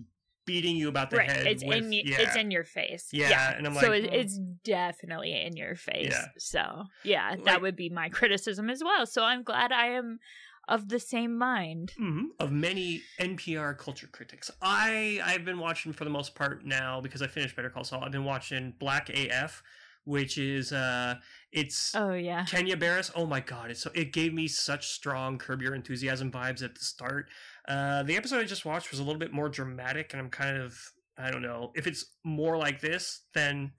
[0.46, 1.48] beating you about the right, head.
[1.48, 2.18] it's with, in y- yeah.
[2.22, 3.10] it's in your face.
[3.12, 6.10] Yeah, and I'm so like, it, "Oh." it's definitely in your face.
[6.12, 6.26] Yeah.
[6.38, 9.06] So yeah, Like- that would be my criticism as well.
[9.06, 10.20] So I'm glad I am
[10.68, 11.92] of the same mind.
[12.00, 12.28] Mhm.
[12.40, 14.50] of many NPR culture critics.
[14.62, 18.04] I I've been watching for the most part now because I finished Better Call Saul.
[18.04, 19.64] I've been watching Black AF,
[20.06, 21.16] which is uh
[21.52, 22.46] it's Oh yeah.
[22.46, 23.12] Kenya Barris.
[23.16, 26.76] Oh my god, it's so it gave me such strong Curb Your Enthusiasm vibes at
[26.76, 27.28] the start.
[27.68, 30.58] Uh, the episode I just watched was a little bit more dramatic, and I'm kind
[30.58, 30.78] of
[31.18, 33.22] I don't know if it's more like this.
[33.34, 33.74] Then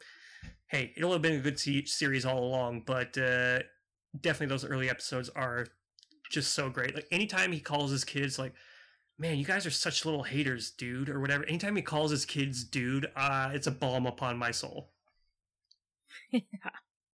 [0.69, 2.83] hey, it'll have been a good se- series all along.
[2.87, 3.61] But uh,
[4.21, 5.67] definitely those early episodes are
[6.31, 6.95] just so great.
[6.95, 8.55] Like anytime he calls his kids like.
[9.19, 11.45] Man, you guys are such little haters, dude, or whatever.
[11.45, 14.91] Anytime he calls his kids dude, uh, it's a balm upon my soul.
[16.33, 16.41] yeah.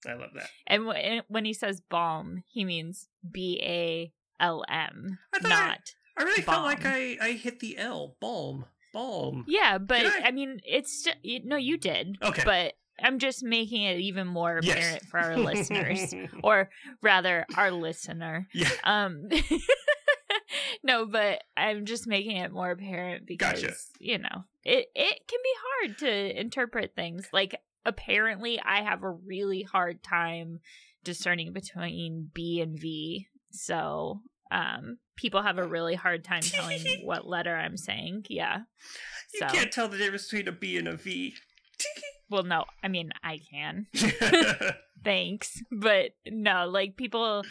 [0.07, 0.49] I love that.
[0.67, 5.95] And wh- when he says balm, he means B A L M, not.
[6.17, 8.17] I really felt like I, I hit the L.
[8.21, 8.65] Balm.
[8.93, 9.45] Balm.
[9.47, 10.29] Yeah, but I?
[10.29, 10.31] I?
[10.31, 12.17] mean, it's you- no, you did.
[12.23, 12.43] Okay.
[12.45, 14.77] But I'm just making it even more Yes.
[14.79, 16.71] apparent for our listeners, or
[17.03, 18.49] rather, our listener.
[18.55, 18.71] yeah.
[18.85, 19.29] Um,
[20.83, 23.75] no, but I'm just making it more apparent because Gotcha.
[23.99, 25.55] you know it it can be
[25.89, 27.29] hard to interpret things.
[27.33, 30.61] Like apparently, I have a really hard time
[31.05, 33.27] discerning between B and V.
[33.51, 38.27] So um, people have a really hard time telling what letter I'm saying.
[38.29, 38.61] Yeah.
[39.35, 41.35] You So can't tell the difference between a B and a V.
[42.29, 43.87] Well, no, I mean I can.
[45.05, 47.45] Thanks, but no, like people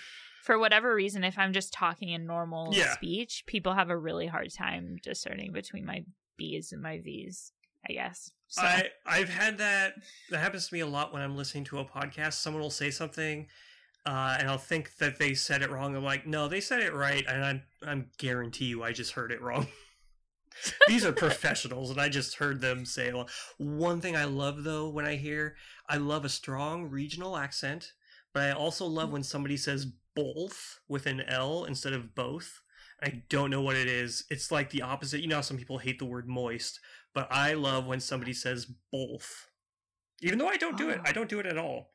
[0.44, 2.94] for whatever reason, if I'm just talking in normal Yeah.
[2.94, 6.04] speech, people have a really hard time discerning between my
[6.38, 7.54] B's and my V's.
[7.90, 8.32] I guess.
[8.48, 9.94] So, I I've had that.
[10.32, 12.34] That happens to me a lot when I'm listening to a podcast.
[12.34, 13.48] Someone will say something,
[14.06, 15.96] uh, and I'll think that they said it wrong.
[15.96, 19.32] I'm like, no, they said it right, and I'm I'm guarantee you, I just heard
[19.32, 19.68] it wrong.
[20.88, 23.12] These are professionals, and I just heard them say.
[23.12, 25.56] Well, one thing I love though when I hear,
[25.90, 27.94] I love a strong regional accent,
[28.34, 32.62] but I also love when somebody says both with an L instead of both.
[33.04, 34.24] I don't know what it is.
[34.30, 35.22] It's like the opposite.
[35.22, 36.80] You know, some people hate the word moist,
[37.14, 39.50] but I love when somebody says both.
[40.22, 41.02] Even though I don't do it.
[41.04, 41.95] I don't do it at all.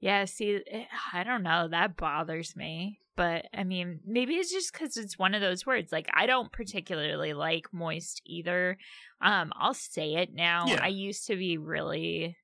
[0.00, 1.68] Yeah, see, eh, I don't know.
[1.68, 3.00] That bothers me.
[3.16, 5.90] But I mean, maybe it's just because it's one of those words.
[5.90, 8.78] Like, I don't particularly like moist either.
[9.20, 10.66] Um, I'll say it now.
[10.68, 10.80] Yeah.
[10.80, 12.36] I used to be really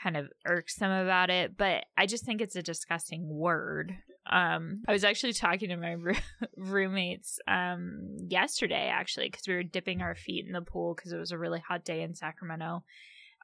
[0.00, 3.92] kind of irksome about it, but I just think it's a disgusting word.
[4.30, 6.14] Um, I was actually talking to my roo-
[6.56, 11.18] roommates um yesterday actually because we were dipping our feet in the pool because it
[11.18, 12.84] was a really hot day in Sacramento.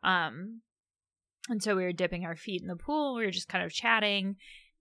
[0.04, 0.60] Um,
[1.48, 3.14] and so we were dipping our feet in the pool.
[3.14, 4.36] We were just kind of chatting.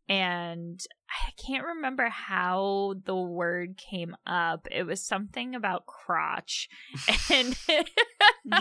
[0.07, 4.67] And I can't remember how the word came up.
[4.71, 6.67] It was something about crotch.
[7.31, 7.55] And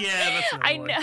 [0.01, 0.99] Yeah, I know.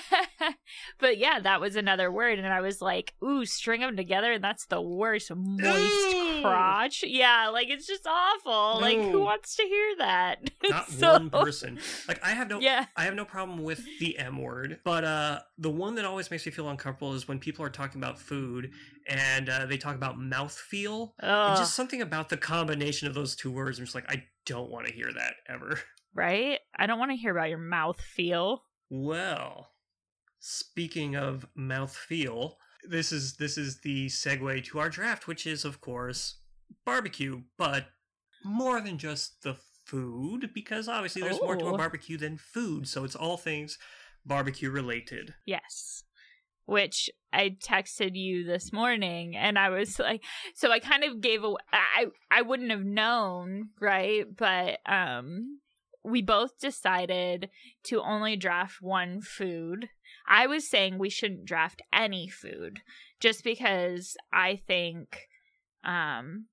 [0.98, 2.38] but yeah, that was another word.
[2.38, 4.32] And I was like, ooh, string them together.
[4.32, 5.30] And that's the worst.
[5.34, 6.40] Moist Ooh.
[6.42, 7.04] crotch.
[7.06, 8.80] Yeah, like it's just awful.
[8.80, 10.50] Like, who wants to hear that?
[10.68, 11.78] Not So- one person.
[12.08, 12.86] Like I have no Yeah.
[12.96, 16.44] I have no problem with the M word, but uh, the one that always makes
[16.46, 18.70] me feel uncomfortable is when people are talking about food
[19.08, 20.61] and uh, they talk about mouthfeel.
[20.72, 21.58] And Ugh.
[21.58, 23.78] just something about the combination of those two words.
[23.78, 25.80] I'm just like, I don't want to hear that ever.
[26.14, 26.58] right?
[26.76, 28.62] I don't want to hear about your mouth feel.
[28.90, 29.70] Well,
[30.40, 35.64] speaking of mouth feel, this is this is the segue to our draft, which is
[35.64, 36.38] of course
[36.84, 37.86] barbecue, but
[38.44, 41.76] more than just the food, because obviously there's more to a Oh.
[41.76, 43.78] barbecue than food, so it's all things
[44.24, 45.34] barbecue related.
[45.46, 46.04] Yes.
[46.64, 50.22] Which I texted you this morning and I was like
[50.54, 54.24] so I kind of gave away I I wouldn't have known, right?
[54.36, 55.60] But um
[56.04, 57.48] we both decided
[57.84, 59.88] to only draft one food.
[60.28, 62.80] I was saying we shouldn't draft any food
[63.20, 65.28] just because I think
[65.84, 66.46] um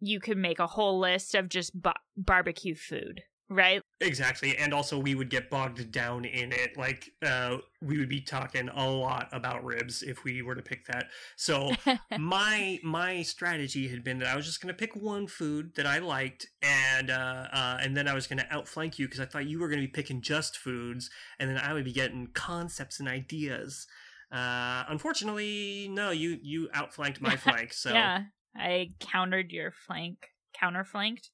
[0.00, 3.80] you could make a whole list of just ba- barbecue food, right?
[4.00, 6.76] Exactly, and also we would get bogged down in it.
[6.76, 10.86] Like uh, we would be talking a lot about ribs if we were to pick
[10.86, 11.08] that.
[11.36, 11.72] So
[12.18, 15.86] my my strategy had been that I was just going to pick one food that
[15.86, 19.26] I liked, and uh, uh, and then I was going to outflank you because I
[19.26, 22.28] thought you were going to be picking just foods, and then I would be getting
[22.28, 23.86] concepts and ideas.
[24.30, 30.28] Uh, unfortunately, no, you you outflanked my flank, so yeah, I countered your flank.
[30.60, 31.28] Counterflanked?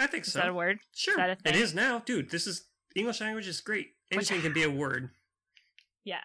[0.00, 0.38] I think Is so.
[0.40, 0.78] that a word?
[0.94, 2.30] Sure, that a it is now, dude.
[2.30, 3.88] This is English language is great.
[4.12, 5.10] Which- Anything can be a word.
[6.04, 6.20] Yeah.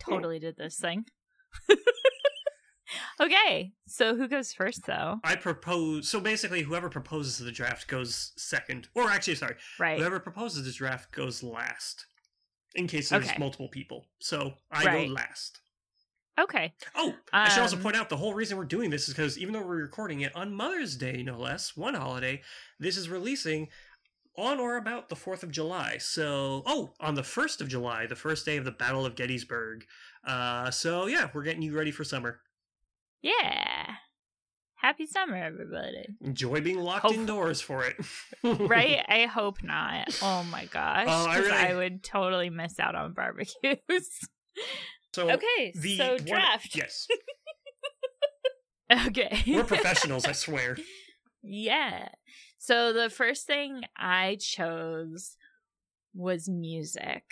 [0.00, 1.04] Totally did this thing.
[3.20, 5.18] okay, so who goes first though?
[5.22, 6.08] I propose.
[6.08, 9.98] So basically, whoever proposes the draft goes second, or actually, sorry, Right.
[9.98, 12.06] whoever proposes the draft goes last,
[12.74, 13.38] in case there's Okay.
[13.38, 14.06] multiple people.
[14.20, 15.08] So I Right.
[15.08, 15.60] go last.
[16.38, 16.72] Okay.
[16.94, 19.36] Oh, I should also Um, point out the whole reason we're doing this is because
[19.38, 22.42] even though we're recording it on Mother's Day, no less, one holiday,
[22.78, 23.68] this is releasing
[24.36, 25.98] on or about the 4th of July.
[25.98, 29.84] So, oh, on the 1st of July, the first day of the Battle of Gettysburg.
[30.24, 32.40] Uh, so, yeah, we're getting you ready for summer.
[33.20, 33.94] Yeah.
[34.76, 36.06] Happy summer, everybody.
[36.20, 37.96] Enjoy being locked indoors for it.
[38.44, 39.04] Right?
[39.08, 40.16] I hope not.
[40.22, 41.06] Oh my gosh.
[41.08, 44.20] Oh, I really- I would totally miss out on barbecues.
[45.14, 46.76] So, okay, the so one- draft.
[46.76, 47.06] yes,
[49.08, 49.42] Okay.
[49.46, 50.24] we're professionals.
[50.26, 50.76] I swear.
[51.42, 52.08] Yeah.
[52.58, 55.36] So the first thing I chose
[56.14, 57.22] was music.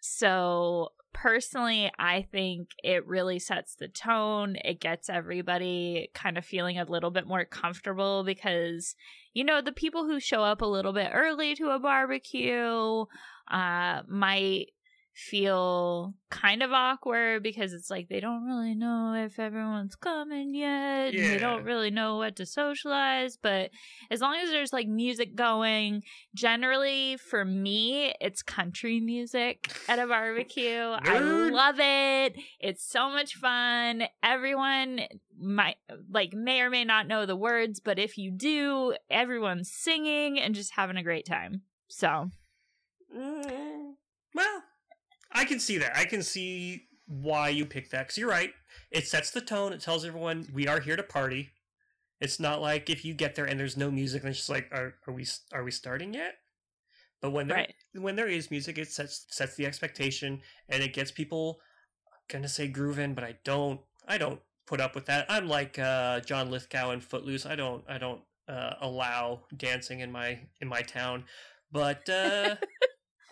[0.00, 4.56] So personally, I think it really sets the tone.
[4.64, 8.94] It gets everybody kind of feeling a little bit more comfortable because,
[9.34, 13.04] you know, the people who show up a little bit early to a barbecue
[13.50, 14.66] uh, might
[15.14, 21.12] feel kind of awkward because it's like they don't really know if everyone's coming yet
[21.12, 23.70] and they don't really know what to socialize but
[24.10, 26.02] as long as there's like music going
[26.34, 30.78] generally for me it's country music at a barbecue.
[30.80, 32.36] I love it.
[32.60, 34.04] It's so much fun.
[34.22, 35.00] Everyone
[35.38, 35.76] might
[36.10, 40.54] like may or may not know the words but if you do everyone's singing and
[40.54, 41.62] just having a great time.
[41.88, 42.30] So
[43.14, 43.92] Mm,
[44.34, 44.62] well,
[45.34, 45.96] I can see that.
[45.96, 48.52] I can see why you pick that because you're right.
[48.90, 49.72] It sets the tone.
[49.72, 51.50] It tells everyone we are here to party.
[52.20, 54.68] It's not like if you get there and there's no music and it's just like,
[54.72, 56.34] are, are we are we starting yet?
[57.20, 57.74] But when there Right.
[57.94, 61.60] when there is music, it sets sets the expectation and it gets people.
[62.12, 63.80] I'm gonna say grooving, but I don't.
[64.06, 65.26] I don't put up with that.
[65.28, 67.46] I'm like uh, John Lithgow in Footloose.
[67.46, 67.84] I don't.
[67.88, 71.24] I don't uh, allow dancing in my in my town.
[71.70, 72.56] But uh,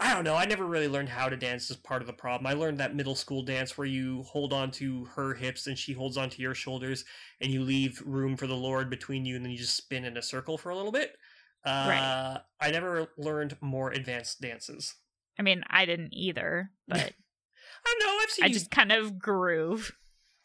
[0.03, 0.35] I don't know.
[0.35, 2.47] I never really learned how to dance as part of the problem.
[2.47, 5.93] I learned that middle school dance where you hold on to her hips and she
[5.93, 7.05] holds onto your shoulders,
[7.41, 10.17] and you leave room for the Lord between you, and then you just spin in
[10.17, 11.17] a circle for a little bit.
[11.65, 12.41] Uh, Right.
[12.61, 14.95] I never learned more advanced dances.
[15.39, 18.19] I mean, I didn't either, but I don't know.
[18.23, 18.55] I've seen I you.
[18.55, 19.93] just kind of groove.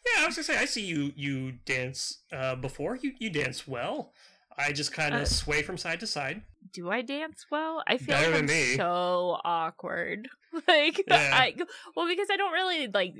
[0.05, 1.13] Yeah, I was gonna say I see you.
[1.15, 2.97] You dance uh, before.
[3.01, 4.11] You you dance well.
[4.57, 6.41] I just kind of Uh, sway from side to side.
[6.73, 7.83] Do I dance well?
[7.87, 8.75] I feel Better like I'm me.
[8.75, 10.29] so awkward.
[10.67, 11.31] Like, Yeah.
[11.33, 11.53] I
[11.95, 13.13] well because I don't really like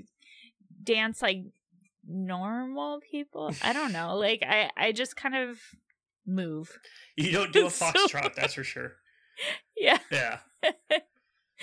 [0.84, 1.44] dance like
[2.08, 3.54] normal people.
[3.62, 4.16] I don't know.
[4.28, 5.60] Like, I I just kind of
[6.26, 6.78] move.
[7.18, 8.94] You don't do a So- foxtrot, that's for sure.
[9.76, 10.00] Yeah.
[10.12, 10.40] Yeah.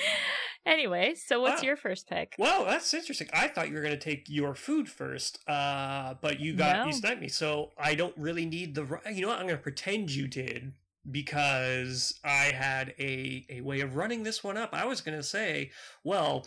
[0.64, 1.66] Anyway, so what's Wow.
[1.66, 2.36] your first pick?
[2.38, 3.28] Well, that's interesting.
[3.32, 6.92] I thought you were going to take your food first, uh, but you got you
[6.92, 6.98] No.
[6.98, 7.26] sniped me.
[7.26, 8.82] So I don't really need the.
[9.12, 9.40] You know what?
[9.40, 10.72] I'm going to pretend you did
[11.10, 14.70] because I had a a way of running this one up.
[14.72, 15.72] I was going to say,
[16.04, 16.46] well,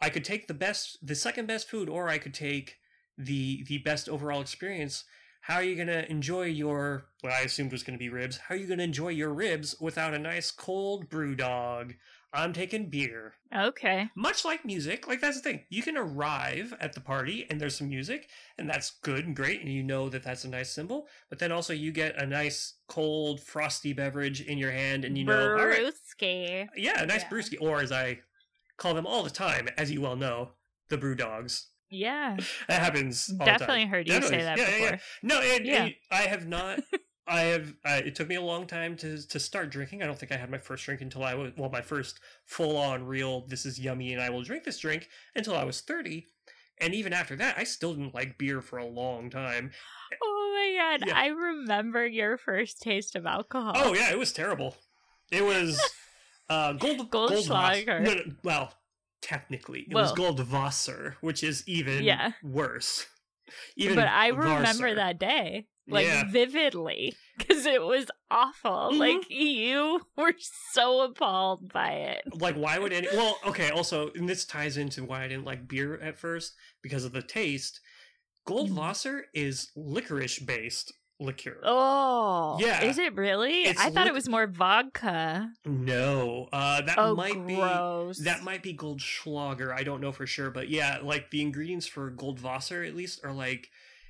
[0.00, 2.78] I could take the best, the second best food, or I could take
[3.18, 5.04] the the best overall experience.
[5.42, 8.38] How are you going to enjoy your what I assumed was going to be ribs?
[8.38, 11.94] How are you going to enjoy your ribs without a nice cold brew dog?
[12.34, 14.08] I'm taking beer Okay.
[14.16, 15.64] much like music, like that's the thing.
[15.68, 19.60] You can arrive at the party and there's some music, and that's good and great,
[19.60, 21.06] and you know that that's a nice symbol.
[21.28, 25.24] But then also you get a nice cold frosty beverage in your hand, and you
[25.24, 26.66] know, all right, Brewski.
[26.76, 27.28] yeah, a nice Yeah.
[27.28, 28.20] brewski, or as I
[28.78, 30.52] call them all the time, as you well know,
[30.88, 31.68] the brew dogs.
[31.90, 32.38] Yeah.
[32.68, 33.30] That happens.
[33.38, 33.88] All Definitely the time.
[33.90, 34.38] heard you Definitely.
[34.38, 34.88] say that Yeah, yeah, before.
[34.90, 34.98] yeah.
[35.22, 36.80] No, and, and I have not.
[37.26, 37.74] I have.
[37.84, 40.02] Uh, it took me a long time to to start drinking.
[40.02, 42.76] I don't think I had my first drink until I was well, my first full
[42.76, 43.46] on real.
[43.46, 46.26] This is yummy, and I will drink this drink until I was thirty.
[46.78, 49.70] And even after that, I still didn't like beer for a long time.
[50.22, 51.16] Oh my god, Yeah.
[51.16, 53.74] I remember your first taste of alcohol.
[53.76, 54.76] Oh yeah, it was terrible.
[55.30, 55.80] It was
[56.50, 57.86] uh, gold Goldschlager.
[57.86, 58.00] Goldwasser.
[58.02, 58.74] No, no, well,
[59.20, 62.32] technically, it was Well- Goldwasser, which is even Yeah.
[62.42, 63.06] worse.
[63.76, 66.24] Even but I remember that day like Yeah.
[66.30, 68.90] vividly because it was awful.
[68.92, 68.98] Mhm.
[68.98, 70.34] Like you were
[70.72, 72.22] so appalled by it.
[72.40, 75.66] like why would any well okay also and this ties into why i didn't like
[75.68, 77.80] beer at first because of the taste
[78.46, 82.82] goldwasser is licorice based liqueur Oh, Yeah.
[82.82, 83.62] Is it really?
[83.62, 85.50] It's I thought lic- it was more vodka.
[85.64, 88.18] no uh that oh, might gross.
[88.18, 91.86] be that might be goldschlager i don't know for sure but yeah like the ingredients
[91.86, 93.68] for goldwasser at least are like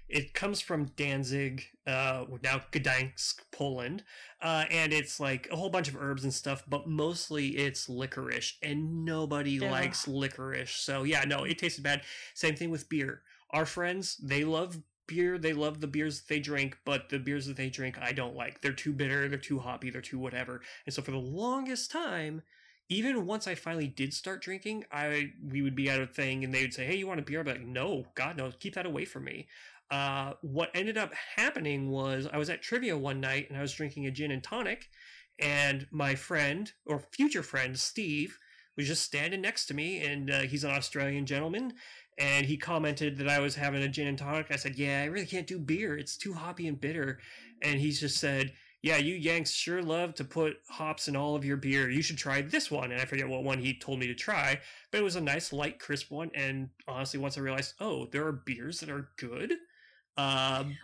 [0.09, 4.05] it comes from Danzig, uh, now Gdansk, Poland,
[4.41, 8.59] uh, and it's like a whole bunch of herbs and stuff, but mostly it's licorice,
[8.63, 9.71] and nobody Ugh.
[9.71, 10.71] likes licorice.
[10.71, 12.03] So yeah, no, it tasted bad.
[12.35, 13.23] Same thing with beer.
[13.51, 17.47] Our friends, they love beer, they love the beers that they drink, but the beers
[17.47, 18.61] that they drink, I don't like.
[18.61, 20.63] They're too bitter, they're too hoppy, they're too whatever.
[20.87, 22.43] And so for the longest time,
[22.93, 26.53] even once I finally did start drinking, I we would be at a thing and
[26.53, 28.75] they would say, "Hey, you want a beer?" I'd be like, "No, God, no, keep
[28.75, 29.49] that away from me."
[29.91, 33.75] Uh, what ended up happening was I was at trivia one night and I was
[33.75, 34.91] drinking a gin and tonic,
[35.39, 38.39] and my friend or future friend Steve
[38.77, 41.75] was just standing next to me, and uh, he's an Australian gentleman,
[42.19, 44.47] and he commented that I was having a gin and tonic.
[44.51, 47.21] I said, "Yeah, I really can't do beer; it's too hoppy and bitter,"
[47.63, 48.53] and he just said.
[48.83, 51.89] Yeah, you Yanks sure love to put hops in all of your beer.
[51.89, 52.91] You should try this one.
[52.91, 54.59] And I forget what one he told me to try,
[54.91, 56.33] but it was a nice, light, crisp one.
[56.35, 59.53] And honestly, once I realized, oh, there are beers that are good.
[60.17, 60.77] Um,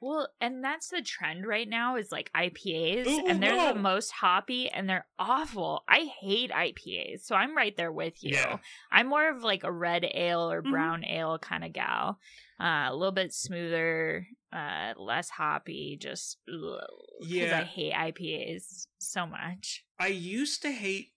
[0.00, 3.72] Well, and that's the trend right now is like IPAs, Ooh, and they're no.
[3.74, 5.84] the most hoppy and they're awful.
[5.88, 8.32] I hate IPAs, so I'm right there with you.
[8.34, 8.58] Yeah.
[8.90, 10.70] I'm more of like a red ale or Mhm.
[10.70, 12.18] brown ale kind of gal.
[12.60, 16.88] Uh, a little bit smoother, uh, less hoppy, just because
[17.20, 17.60] Yeah.
[17.60, 19.84] I hate IPAs so much.
[19.98, 21.12] I used to hate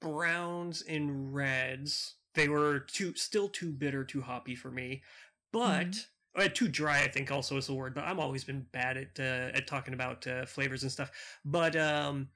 [0.00, 2.16] browns and reds.
[2.34, 5.02] They were too still too bitter, too hoppy for me.
[5.52, 7.94] But uh, too dry, I think, also is the word.
[7.94, 11.10] But I'm always been bad at uh, at talking about uh, flavors and stuff.
[11.44, 12.28] But um,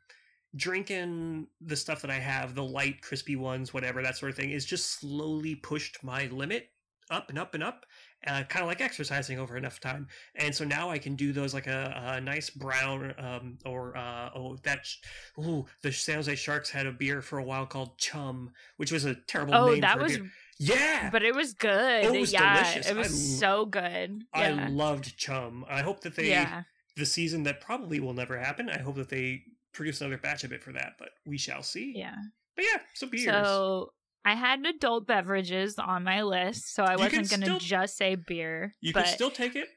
[0.57, 4.51] drinking the stuff that I have, the light, crispy ones, whatever that sort of thing,
[4.51, 6.70] is just slowly pushed my limit.
[7.11, 7.86] up and up and up,
[8.26, 10.07] uh, kind of like exercising over enough time.
[10.34, 14.30] And so now I can do those like a, a nice brown um, or uh,
[14.34, 14.99] oh that sh-
[15.38, 19.05] ooh the San Jose Sharks had a beer for a while called Chum, which was
[19.07, 20.30] a terrible Oh, name that for a was, beer.
[20.59, 22.04] Yeah, but it was good.
[22.06, 22.90] Oh, it was yeah, delicious.
[22.90, 24.24] it was I so good.
[24.34, 25.64] I Yeah, loved Chum.
[25.68, 26.62] I hope that they yeah.
[26.96, 28.68] the season that probably will never happen.
[28.68, 29.42] I hope that they
[29.72, 31.92] produce another batch of it for that, but we shall see.
[31.94, 32.16] yeah.
[32.56, 33.24] But yeah, so beers.
[33.26, 33.92] So
[34.24, 38.16] I had adult beverages on my list, so I You wasn't going to just say
[38.16, 38.74] beer.
[38.80, 39.68] you but can still take it.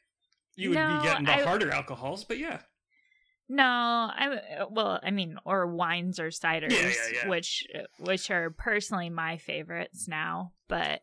[0.55, 2.61] You would No, be getting the I- harder alcohols, but yeah.
[3.53, 6.93] No, I well, I mean, or wines or ciders, yeah,
[7.23, 7.27] yeah.
[7.27, 7.67] which
[7.99, 10.53] which are personally my favorites now.
[10.69, 11.01] But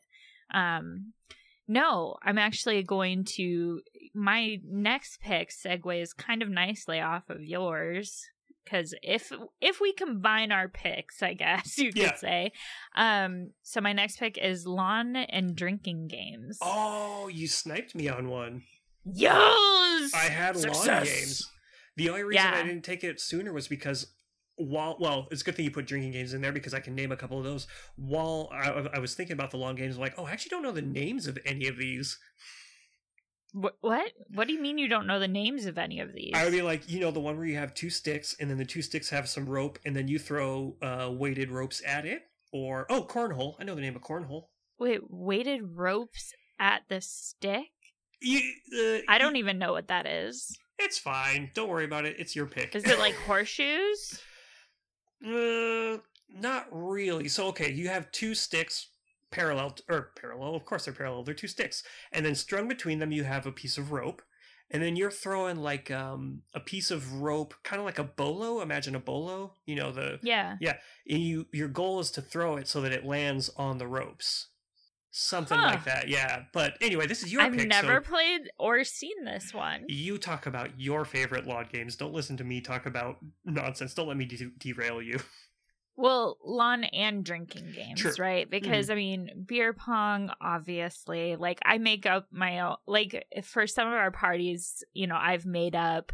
[0.52, 1.12] um,
[1.68, 3.82] no, I'm actually going to
[4.14, 8.24] my next pick segues kind of nicely off of yours
[8.64, 9.30] because if
[9.60, 12.14] if we combine our picks, I guess you could Yeah.
[12.16, 12.52] say.
[12.96, 16.56] Um, so my next pick is lawn and drinking games.
[16.62, 18.62] Oh, you sniped me on one.
[19.04, 21.46] Yes, I had lawn games.
[21.98, 24.06] The only reason I didn't take it sooner was because
[24.56, 26.94] while well, it's a good thing you put drinking games in there because I can
[26.94, 27.66] name a couple of those.
[27.96, 30.62] While I, I was thinking about the long games, I'm like, oh, I actually don't
[30.62, 32.18] know the names of any of these.
[33.52, 34.12] Wh- What?
[34.34, 36.32] What do you mean you don't know the names of any of these?
[36.34, 38.58] I would be like, you know, the one where you have two sticks and then
[38.58, 42.22] the two sticks have some rope and then you throw uh, weighted ropes at it.
[42.52, 43.54] Or oh, cornhole.
[43.60, 44.44] I know the name of cornhole.
[44.78, 47.66] Wait, weighted ropes at the stick?
[48.20, 48.40] You,
[48.80, 50.58] uh, I don't even know what that is.
[50.78, 51.50] It's fine.
[51.54, 52.16] Don't worry about it.
[52.18, 52.74] It's your pick.
[52.76, 54.20] Is it like horseshoes?
[55.24, 55.98] Uh,
[56.30, 57.28] not really.
[57.28, 58.88] So okay, you have two sticks
[59.30, 60.54] parallel or parallel.
[60.54, 61.24] Of course they're parallel.
[61.24, 64.22] They're two sticks, and then strung between them you have a piece of rope,
[64.70, 68.60] and then you're throwing like um a piece of rope, kind of like a bolo.
[68.60, 69.54] Imagine a bolo.
[69.66, 70.56] You know the Yeah.
[71.08, 74.48] and you your goal is to throw it so that it lands on the ropes.
[75.20, 75.66] Something Huh.
[75.66, 76.06] like that.
[76.08, 76.44] Yeah.
[76.52, 77.66] But anyway, this is your I've pick.
[77.68, 79.84] never so played or seen this one.
[79.88, 81.96] you talk about your favorite lawn games.
[81.96, 83.94] Don't listen to me talk about nonsense.
[83.94, 85.18] Don't let me de- derail you.
[85.96, 88.12] Well, lawn and drinking games, True.
[88.20, 88.48] right?
[88.48, 91.34] Because I mean, beer pong, obviously.
[91.34, 92.76] Like I make up my own.
[92.86, 96.12] Like for some of our parties, you know, I've made up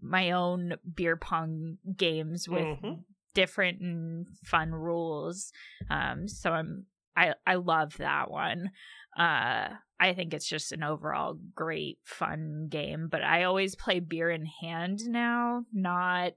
[0.00, 3.02] my own beer pong games with Mhm.
[3.34, 5.50] different and fun rules.
[5.90, 6.86] Um, so I'm
[7.16, 8.70] I I love that one.
[9.18, 13.08] Uh, I think it's just an overall great fun game.
[13.10, 16.34] But I always play beer in hand now, not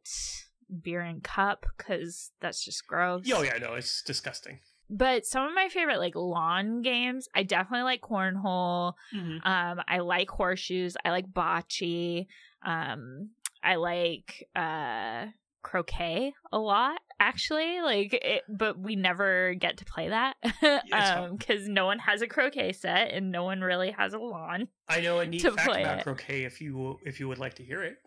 [0.82, 3.30] beer in cup, because that's just gross.
[3.34, 4.60] Oh yeah, no, it's disgusting.
[4.90, 8.94] But some of my favorite like lawn games, I definitely like cornhole.
[9.16, 9.48] Mm-hmm.
[9.48, 10.96] Um, I like horseshoes.
[11.04, 12.26] I like bocce.
[12.66, 13.30] Um,
[13.64, 15.26] I like uh
[15.62, 20.36] croquet a lot actually like it, but we never get to play that
[20.94, 24.68] um because no one has a croquet set and no one really has a lawn
[24.88, 26.04] I know a neat to fact play about it.
[26.04, 27.98] croquet if you if you would like to hear it.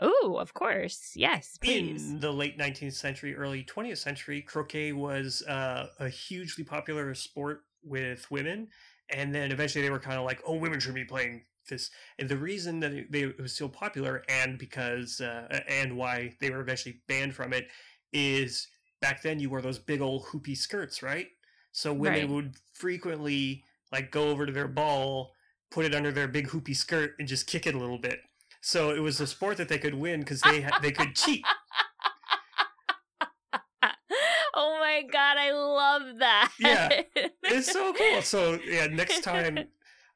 [0.00, 5.42] oh of course yes please In the late 19th century, early 20th century, croquet was
[5.48, 8.68] uh, a hugely popular sport with women,
[9.10, 12.28] and then eventually they were kind of like, "Oh, women should be playing this." And
[12.28, 16.50] the reason that it, they, it was so popular, and because uh, and why they
[16.50, 17.68] were eventually banned from it,
[18.12, 18.68] is
[19.00, 21.28] back then you wore those big old hoopy skirts, right?
[21.72, 22.30] So women Right.
[22.34, 25.32] would frequently like go over to their ball,
[25.70, 28.20] put it under their big hoopy skirt, and just kick it a little bit.
[28.60, 31.52] So it was a sport that they could win because they ha- they could cheat.
[34.54, 36.92] oh my god i love that Yeah.
[37.48, 38.22] It's so cool.
[38.22, 39.68] So yeah, next time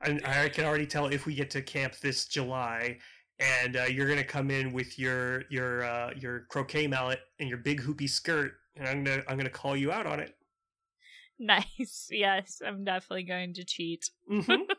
[0.03, 2.99] I, I can already tell if we get to camp this July,
[3.39, 7.59] and uh, you're gonna come in with your your uh, your croquet mallet and your
[7.59, 10.35] big hoopy skirt, and I'm gonna I'm gonna call you out on it.
[11.39, 14.53] nice yes i'm definitely going to cheat Mm-hmm.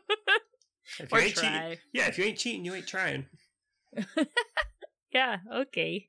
[1.00, 3.26] if you or ain't cheating, yeah, if you ain't cheating, you ain't trying.
[5.12, 6.08] yeah okay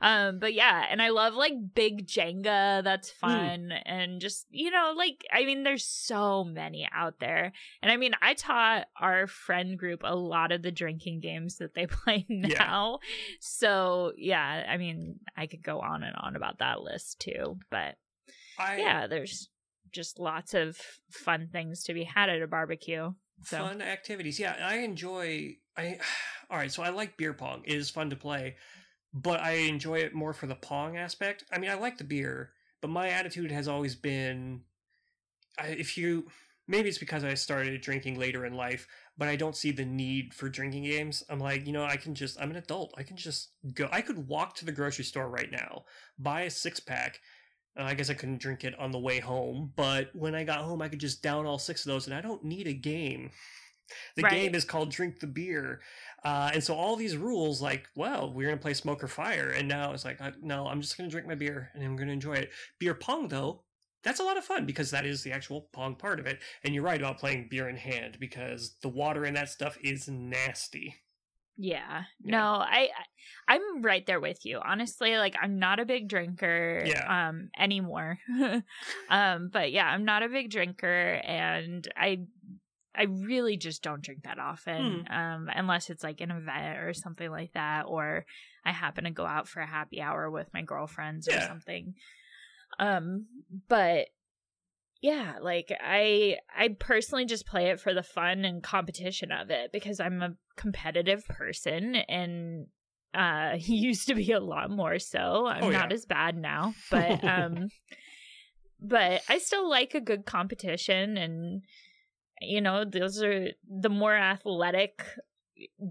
[0.00, 3.16] um but yeah and i love like big jenga that's Hmm.
[3.28, 7.52] fun and just you know like i mean there's so many out there
[7.82, 11.74] and i mean i taught our friend group a lot of the drinking games that
[11.74, 12.58] they play Yeah.
[12.58, 12.98] now
[13.40, 17.96] so yeah i mean i could go on and on about that list too but
[18.58, 19.48] I, yeah there's
[19.92, 20.76] just lots of
[21.10, 23.12] fun things to be had at a barbecue
[23.42, 24.38] so fun activities.
[24.38, 25.56] Yeah, I enjoy.
[25.76, 25.98] I
[26.50, 26.70] all right.
[26.70, 27.62] So I like beer pong.
[27.64, 28.54] It is fun to play,
[29.14, 31.44] but I enjoy it more for the pong aspect.
[31.52, 32.50] I mean, I like the beer,
[32.80, 34.62] but my attitude has always been,
[35.58, 36.26] I, if you
[36.66, 40.34] maybe it's because I started drinking later in life, but I don't see the need
[40.34, 41.22] for drinking games.
[41.28, 42.40] I'm like, you know, I can just.
[42.40, 42.92] I'm an adult.
[42.96, 43.88] I can just go.
[43.92, 45.84] I could walk to the grocery store right now,
[46.18, 47.20] buy a six pack.
[47.78, 50.60] Uh, I guess I couldn't drink it on the way home, but when I got
[50.60, 53.30] home, I could just down all six of those, and I don't need a game.
[54.16, 54.32] The Right.
[54.32, 55.80] game is called Drink the Beer.
[56.24, 59.50] Uh, and so all these rules, like, well, we're going to play Smoke or Fire.
[59.50, 61.96] And now it's like, uh, no, I'm just going to drink my beer and I'm
[61.96, 62.50] going to enjoy it.
[62.78, 63.62] Beer pong, though,
[64.02, 66.38] that's a lot of fun because that is the actual pong part of it.
[66.62, 70.08] And you're right about playing beer in hand because the water in that stuff is
[70.08, 70.94] nasty.
[71.56, 72.04] Yeah.
[72.24, 72.32] Yeah.
[72.32, 72.88] No, I
[73.48, 74.58] I- I'm right there with you.
[74.64, 77.28] Honestly, like I'm not a big drinker Yeah.
[77.28, 78.18] um anymore.
[79.08, 82.22] um but yeah, I'm not a big drinker and I
[82.96, 85.06] I really just don't drink that often.
[85.10, 88.24] Um unless it's like an event or something like that or
[88.64, 91.94] I happen to go out for a happy hour with my girlfriends or something.
[92.78, 93.26] Um
[93.68, 94.06] but
[95.00, 99.70] yeah, like I I personally just play it for the fun and competition of it
[99.70, 102.68] because I'm a competitive person and
[103.12, 105.46] uh used to be a lot more so.
[105.46, 105.94] I'm Oh, not yeah.
[105.94, 107.68] as bad now, but um
[108.80, 111.62] but I still like a good competition and
[112.46, 115.02] you know, those are the more athletic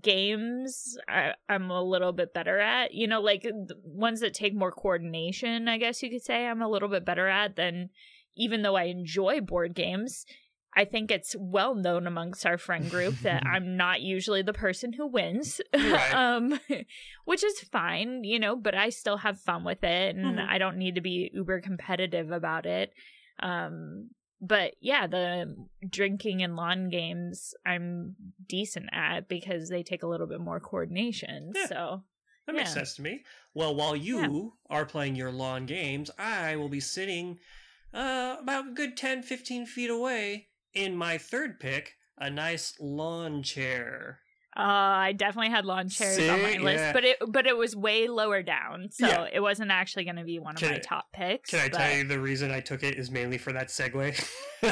[0.02, 2.94] games I, I'm a little bit better at.
[2.94, 3.46] You know, like
[3.84, 7.28] ones that take more coordination, I guess you could say I'm a little bit better
[7.28, 7.90] at than
[8.36, 10.26] even though I enjoy board games.
[10.76, 14.92] I think it's well known amongst our friend group that I'm not usually the person
[14.92, 15.62] who wins.
[15.74, 16.14] Right.
[16.16, 16.60] um
[17.26, 20.48] which is fine, you know, but I still have fun with it and Mhm.
[20.50, 22.92] I don't need to be uber competitive about it.
[23.40, 24.10] Um
[24.44, 25.56] but yeah, the
[25.90, 28.16] drinking and lawn games I'm
[28.46, 31.54] decent at because they take a little bit more coordination.
[31.56, 31.68] Yeah.
[31.68, 32.04] So
[32.46, 33.24] That makes sense to me.
[33.54, 37.40] Well, while you are playing your lawn games, I will be sitting
[37.94, 43.44] uh, about a good 10, 15 feet away in my third pick, a nice lawn
[43.44, 44.20] chair.
[44.56, 46.94] Uh, I definitely had lawn chairs on my list, Yeah.
[46.94, 49.28] but it but it was way lower down, so Yeah.
[49.34, 51.50] it wasn't actually going to be one of Can my I- top picks.
[51.50, 54.14] Can I but- tell you the reason I took it is mainly for that segue?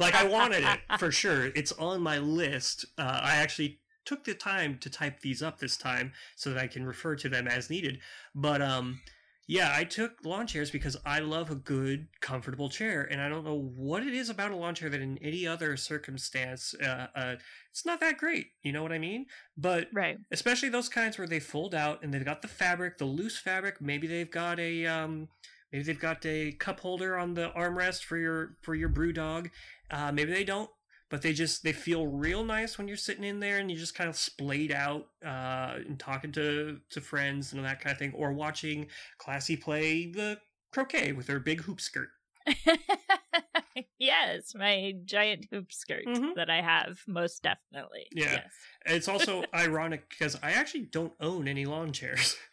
[0.00, 1.46] like I wanted it for sure.
[1.54, 2.84] It's on my list.
[2.98, 6.66] Uh, I actually took the time to type these up this time so that I
[6.66, 8.00] can refer to them as needed.
[8.34, 9.00] But um,
[9.48, 13.44] yeah, I took lawn chairs because I love a good, comfortable chair, and I don't
[13.44, 17.34] know what it is about a lawn chair that in any other circumstance, uh, uh,
[17.70, 18.46] it's not that great.
[18.62, 19.26] You know what I mean?
[19.56, 20.16] But right.
[20.30, 23.80] especially those kinds where they fold out and they've got the fabric, the loose fabric.
[23.80, 25.28] Maybe they've got a um,
[25.72, 29.50] maybe they've got a cup holder on the armrest for your for your brew dog.
[29.90, 30.70] Uh, maybe they don't,
[31.12, 33.94] but they just they feel real nice when you're sitting in there and you just
[33.94, 38.12] kind of splayed out uh, and talking to to friends and that kind of thing,
[38.16, 38.86] or watching
[39.18, 40.38] Classy play the
[40.72, 42.08] croquet with her big hoop skirt.
[43.98, 46.34] yes, my giant hoop skirt Mhm.
[46.36, 48.06] that I have, most definitely.
[48.12, 48.32] Yeah.
[48.32, 48.52] Yes.
[48.86, 52.36] It's also ironic because I actually don't own any lawn chairs.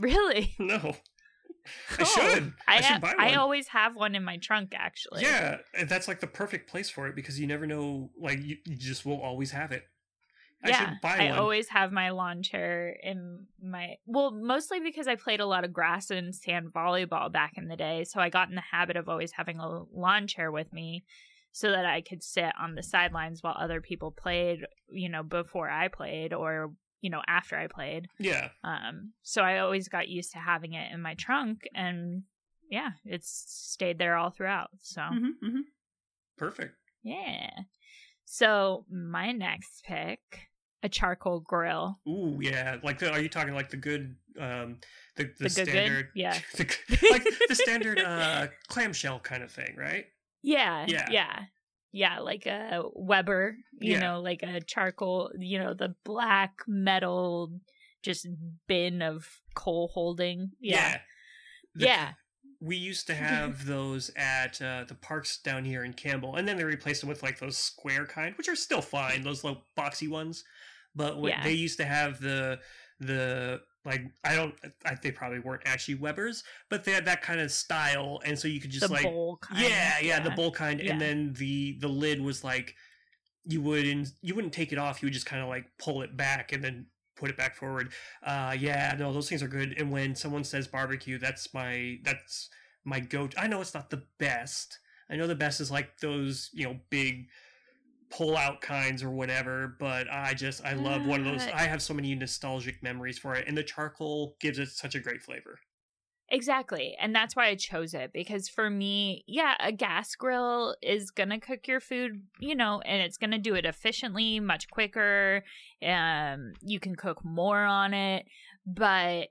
[0.00, 0.56] Really?
[0.58, 0.96] no,
[1.98, 2.52] I should.
[2.68, 3.20] I, I, should ha- buy one.
[3.20, 5.22] I always have one in my trunk, actually.
[5.22, 8.58] Yeah, and that's like the perfect place for it because you never know, like you,
[8.66, 9.84] you just will always have it.
[10.62, 11.20] I yeah, should buy one.
[11.20, 15.64] I always have my lawn chair in my well, mostly because I played a lot
[15.64, 18.96] of grass and sand volleyball back in the day, so I got in the habit
[18.96, 21.04] of always having a lawn chair with me
[21.52, 25.70] so that I could sit on the sidelines while other people played, you know, before
[25.70, 26.72] I played or
[27.04, 28.08] you know after I played.
[28.18, 32.22] Yeah, Um, so I always got used to having it in my trunk, and
[32.70, 34.70] yeah, it's stayed there all throughout.
[34.80, 35.60] So mm-hmm,
[36.38, 36.74] perfect.
[37.02, 37.50] yeah.
[38.24, 40.20] So my next pick,
[40.82, 42.00] a charcoal grill.
[42.08, 42.78] Ooh, yeah.
[42.82, 44.78] Like, the, are you talking like the good, um,
[45.16, 45.68] the the, The good good?
[45.68, 46.38] standard, Yeah.
[46.56, 46.76] the,
[47.10, 50.06] like the standard uh clamshell kind of thing, right?
[50.46, 51.08] Yeah, Yeah.
[51.10, 51.40] yeah,
[51.96, 54.00] yeah, like a Weber, you Yeah.
[54.00, 57.52] know, like a charcoal, you know, the black metal
[58.02, 58.26] just
[58.66, 60.50] bin of coal holding.
[60.60, 61.00] Yeah,
[61.76, 62.12] The- yeah,
[62.60, 66.56] We used to have those at uh, the parks down here in Campbell, and then
[66.56, 70.08] they replaced them with like those square kind, which are still fine, those little boxy
[70.08, 70.42] ones.
[70.96, 71.44] But when Yeah.
[71.44, 72.60] they used to have the
[73.00, 74.54] the like I don't
[74.84, 78.48] I they probably weren't actually Weber's, but they had that kind of style, and so
[78.48, 79.60] you could just the like bowl kind.
[79.62, 80.92] yeah, yeah, the bowl kind, Yeah.
[80.92, 82.74] and then the the lid was like
[83.44, 86.16] you wouldn't you wouldn't take it off, you would just kind of like pull it
[86.16, 87.92] back and then put it back forward.
[88.22, 89.74] Uh, yeah, no, those things are good.
[89.78, 92.48] And when someone says barbecue, that's my that's
[92.84, 93.28] my go.
[93.36, 94.78] I know it's not the best.
[95.10, 97.26] I know the best is like those you know big
[98.10, 101.62] pull out kinds or whatever but i just i love one of those Uh, i
[101.62, 105.22] have so many nostalgic memories for it and the charcoal gives it such a great
[105.22, 105.58] flavor
[106.30, 106.96] Exactly.
[106.98, 111.28] And that's why I chose it because for me, yeah, a gas grill is going
[111.28, 115.44] to cook your food, you know, and it's going to do it efficiently, much quicker.
[115.86, 118.24] Um you can cook more on it,
[118.66, 119.28] but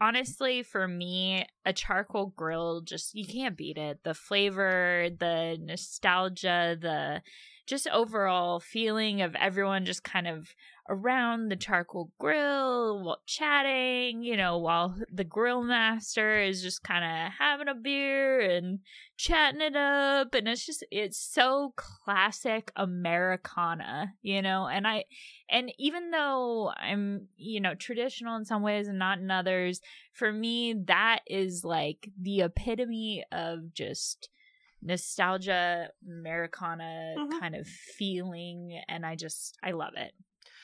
[0.00, 6.76] honestly for me a charcoal grill just you can't beat it the flavor the nostalgia
[6.80, 7.22] the
[7.66, 10.54] just overall feeling of everyone just kind of
[10.88, 17.04] around the charcoal grill while chatting, you know, while the grill master is just kind
[17.04, 18.80] of having a beer and
[19.16, 20.34] chatting it up.
[20.34, 25.04] And it's just, it's so classic Americana, you know, and I,
[25.48, 29.80] and even though I'm, you know, traditional in some ways and not in others,
[30.12, 34.28] for me, that is like the epitome of just
[34.84, 37.40] nostalgia americana Mhm.
[37.40, 40.12] kind of feeling and i just i love it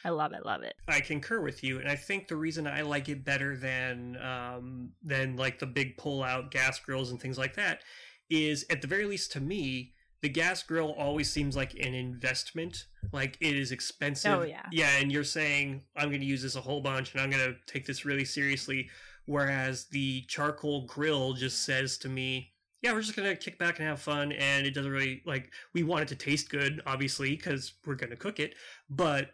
[0.04, 2.80] i love it love it I concur with you, and I think the reason I
[2.82, 7.38] like it better than um, than like the big pull out gas grills and things
[7.38, 7.82] like that
[8.28, 9.92] is, at the very least, to me,
[10.22, 12.86] the gas grill always seems like an investment.
[13.12, 14.32] Like it is expensive.
[14.40, 14.66] Oh, yeah.
[14.72, 14.96] yeah.
[14.98, 17.56] And you're saying I'm going to use this a whole bunch, and I'm going to
[17.72, 18.88] take this really seriously.
[19.26, 22.49] Whereas the charcoal grill just says to me,
[22.82, 25.82] yeah, we're just gonna kick back and have fun, and it doesn't really like we
[25.82, 28.54] want it to taste good, obviously, because we're gonna cook it,
[28.88, 29.30] but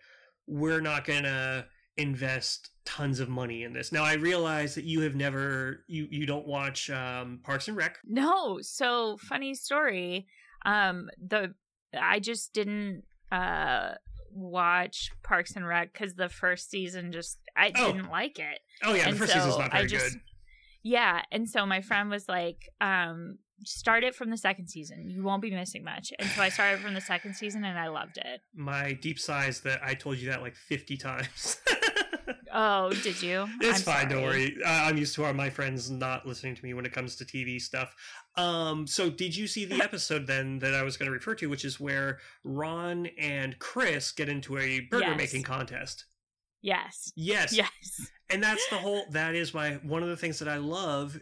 [0.46, 1.66] we're not gonna
[1.96, 3.90] invest tons of money in this.
[3.90, 7.98] Now, I realize that you have never you you don't watch um, Parks and Rec.
[8.04, 10.26] no so funny story
[10.64, 11.54] um the
[11.98, 13.90] i just didn't uh
[14.32, 17.92] watch parks and rec because the first season just i Oh.
[17.92, 20.20] didn't like it Oh yeah, And the first so season's not I very just- good.
[20.88, 25.10] Yeah, and so my friend was like, um, start it from the second season.
[25.10, 26.12] You won't be missing much.
[26.18, 28.40] And so I started from the second season and I loved it.
[28.54, 31.56] My deep sighs that I told you that like fifty times.
[32.58, 33.46] Oh, did you?
[33.60, 34.56] It's I'm fine, don't worry.
[34.66, 37.60] I'm used to our, my friends not listening to me when it comes to TV
[37.60, 37.94] stuff.
[38.36, 41.48] Um, so did you see the episode then that I was going to refer to,
[41.50, 45.18] which is where Ron and Chris get into a burger Yes.
[45.18, 46.06] making contest?
[46.66, 47.12] Yes.
[47.14, 48.10] Yes, Yes.
[48.30, 49.04] and that's the whole.
[49.12, 51.16] That is my one of the things that I love,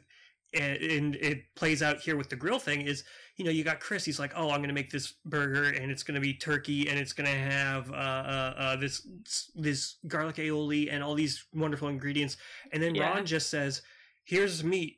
[0.54, 2.80] and, and it plays out here with the grill thing.
[2.82, 3.04] Is
[3.36, 4.06] you know you got Chris.
[4.06, 6.88] He's like, oh, I'm going to make this burger, and it's going to be turkey,
[6.88, 9.06] and it's going to have uh, uh, uh, this
[9.54, 12.38] this garlic aioli and all these wonderful ingredients.
[12.72, 13.10] And then Yeah.
[13.10, 13.82] Ron just says,
[14.24, 14.96] "Here's meat.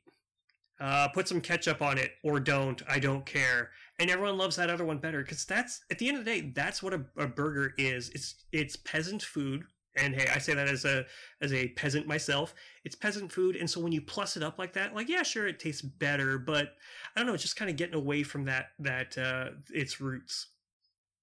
[0.79, 2.81] Uh, put some ketchup on it, or don't.
[2.89, 6.19] I don't care." And everyone loves that other one better because that's at the end
[6.19, 8.11] of the day, that's what a, a burger is.
[8.11, 9.65] It's it's peasant food.
[9.97, 11.05] And hey, I say that as a
[11.41, 12.55] as a peasant myself.
[12.85, 15.47] It's peasant food, and so when you plus it up like that, like yeah, sure,
[15.49, 16.75] it tastes better, but
[17.15, 20.49] I don't know, it's just kind of getting away from that that uh its roots.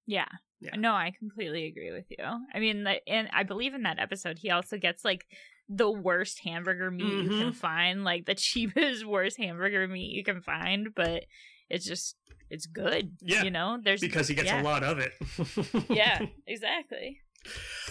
[0.05, 0.25] Yeah.
[0.59, 0.75] Yeah.
[0.77, 2.23] No, I completely agree with you.
[2.53, 5.25] I mean, the, and I believe in that episode, he also gets like
[5.67, 7.55] the worst hamburger meat you can Mhm.
[7.55, 11.25] find, like the cheapest, worst hamburger meat you can find, but
[11.69, 12.15] it's just,
[12.49, 13.11] it's good.
[13.21, 14.61] Yeah, You know, there's Because he gets yeah.
[14.61, 15.13] a lot of it.
[15.89, 17.19] Yeah, exactly.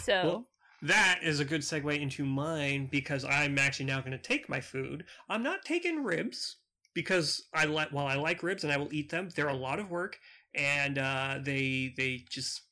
[0.01, 0.49] So, Well,
[0.83, 4.61] that is a good segue into mine because I'm actually now going to take my
[4.61, 5.05] food.
[5.28, 6.57] I'm not taking ribs
[6.93, 9.78] because I like while I like ribs and I will eat them, they're a lot
[9.78, 10.18] of work
[10.55, 12.62] and uh, they they just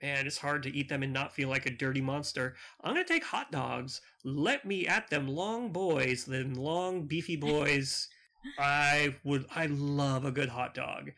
[0.00, 2.54] man, it's hard to eat them and not feel like a dirty monster.
[2.82, 4.00] I'm going to take hot dogs.
[4.24, 8.08] Let me at them long boys, them long beefy boys.
[8.58, 11.10] I would I love a good hot dog.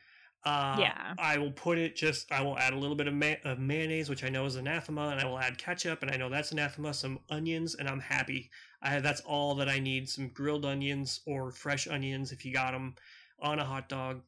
[0.45, 1.15] Uh, Yeah.
[1.19, 2.31] I will put it just.
[2.33, 5.09] I will add a little bit of, ma- of mayonnaise, which I know is anathema,
[5.09, 6.93] and I will add ketchup, and I know that's anathema.
[6.95, 8.51] Some onions, and I'm happy.
[8.83, 10.09] I that's all that I need.
[10.09, 12.97] Some grilled onions or fresh onions, if you got them,
[13.41, 14.23] on a hot dog.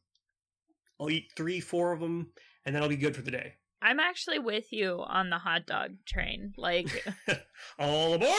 [0.99, 2.27] I'll eat three, four of them,
[2.65, 3.55] and then I'll be good for the day.
[3.81, 6.53] I'm actually with you on the hot dog train.
[6.57, 7.05] Like,
[7.77, 8.31] all aboard!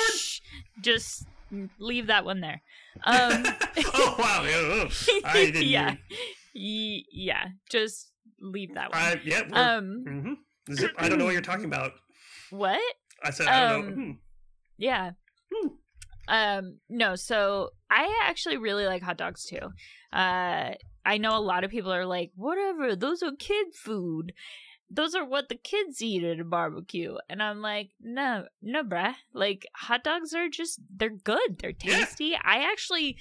[0.81, 1.27] just
[1.79, 2.63] leave that one there.
[3.05, 3.45] Um,
[3.95, 4.89] oh wow!
[5.25, 5.65] I didn't.
[5.65, 5.97] yeah,
[6.59, 9.01] yeah, just leave that one.
[9.01, 9.41] I, yeah.
[9.53, 10.75] um, mhm.
[10.75, 11.93] Zip- I don't know what you're talking about.
[12.51, 12.81] what?
[13.23, 13.87] I said I don't know.
[13.89, 14.11] Um, Hmm.
[14.79, 15.11] Yeah.
[15.55, 15.69] Hmm.
[16.29, 19.71] Um, no, so I actually really like hot dogs too.
[20.13, 20.73] Uh,
[21.05, 24.33] I know a lot of people are like, whatever, those are kid food.
[24.91, 27.17] Those are what the kids eat at a barbecue.
[27.29, 29.15] And I'm like, no, no, bruh.
[29.33, 31.59] Like, hot dogs are just, they're good.
[31.59, 31.99] They're Yeah.
[31.99, 32.35] tasty.
[32.35, 33.17] I actually,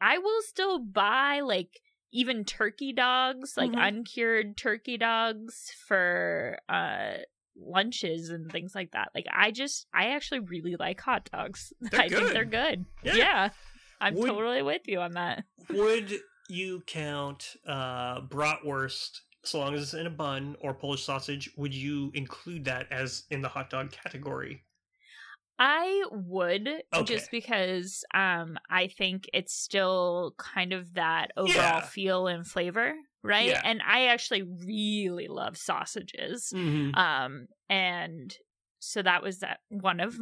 [0.00, 1.80] I will still buy, like,
[2.12, 3.86] even turkey dogs, like Mhm.
[3.88, 7.14] uncured turkey dogs for, uh,
[7.56, 9.10] lunches and things like that.
[9.14, 11.72] Like I just I actually really like hot dogs.
[11.80, 12.86] They're I think they're good.
[13.02, 13.14] Yeah.
[13.16, 13.48] Yeah.
[14.00, 15.44] I'm Would- totally with you on that.
[15.68, 21.50] Would you count uh, bratwurst, so long as it's in a bun, or Polish sausage?
[21.56, 24.64] Would you include that as in the hot dog category?
[25.62, 27.04] I would Okay.
[27.04, 31.80] just because um I think it's still kind of that overall Yeah.
[31.82, 33.50] feel and flavor, right?
[33.50, 33.60] Yeah.
[33.62, 36.50] And I actually really love sausages.
[36.54, 36.94] Mm-hmm.
[36.98, 38.34] Um and
[38.78, 40.18] so that was that one of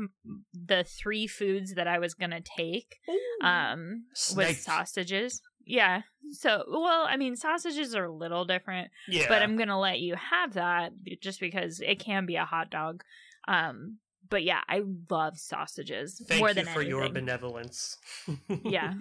[0.52, 2.98] the three foods that I was gonna take.
[3.40, 4.48] Um, Snake.
[4.48, 5.40] was sausages.
[5.64, 6.02] Yeah.
[6.32, 10.16] So, well, I mean, sausages are a little different, yeah, but I'm gonna let you
[10.16, 10.90] have that
[11.22, 13.04] just because it can be a hot dog.
[13.46, 13.98] Um,
[14.30, 17.96] but yeah, I love sausages Thank more you than for your benevolence.
[18.64, 18.94] Yeah,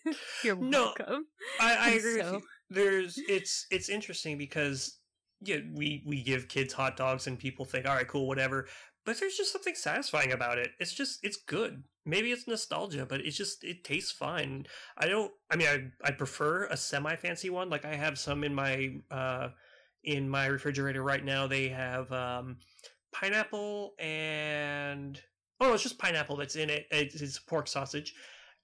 [0.44, 1.26] you're No, welcome.
[1.60, 2.42] I, I agree So-.
[2.70, 4.98] There's it's it's interesting because
[5.42, 8.66] yeah, we we give kids hot dogs and people think, all right, cool, whatever.
[9.04, 10.70] But there's just something satisfying about it.
[10.80, 11.84] It's just it's good.
[12.06, 14.66] Maybe it's nostalgia, but it's just it tastes fine.
[14.96, 15.30] I don't.
[15.50, 17.68] I mean, I I prefer a semi fancy one.
[17.70, 19.48] Like I have some in my uh
[20.02, 21.46] in my refrigerator right now.
[21.46, 22.56] They have um
[23.14, 25.20] pineapple and
[25.60, 26.86] oh, no, it's just pineapple that's in it.
[26.90, 28.14] It's, it's pork sausage,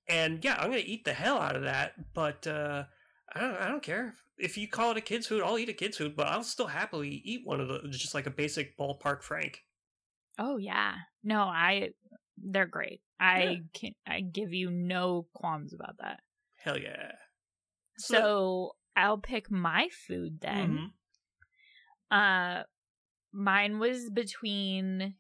[0.09, 1.95] and yeah, I'm gonna eat the hell out of that.
[2.13, 2.85] But uh
[3.33, 3.55] I don't.
[3.57, 5.43] I don't care if you call it a kids food.
[5.43, 8.27] I'll eat a kids food, but I'll still happily eat one of those, just like
[8.27, 9.63] a basic ballpark Frank.
[10.39, 10.95] Oh yeah.
[11.23, 11.91] No, I
[12.37, 13.03] they're great.
[13.21, 16.21] I can I give you no qualms about that.
[16.57, 17.13] Hell yeah.
[17.99, 20.91] So, I'll pick my food then.
[22.11, 22.61] Mhm.
[22.61, 22.63] Uh
[23.33, 25.15] mine was between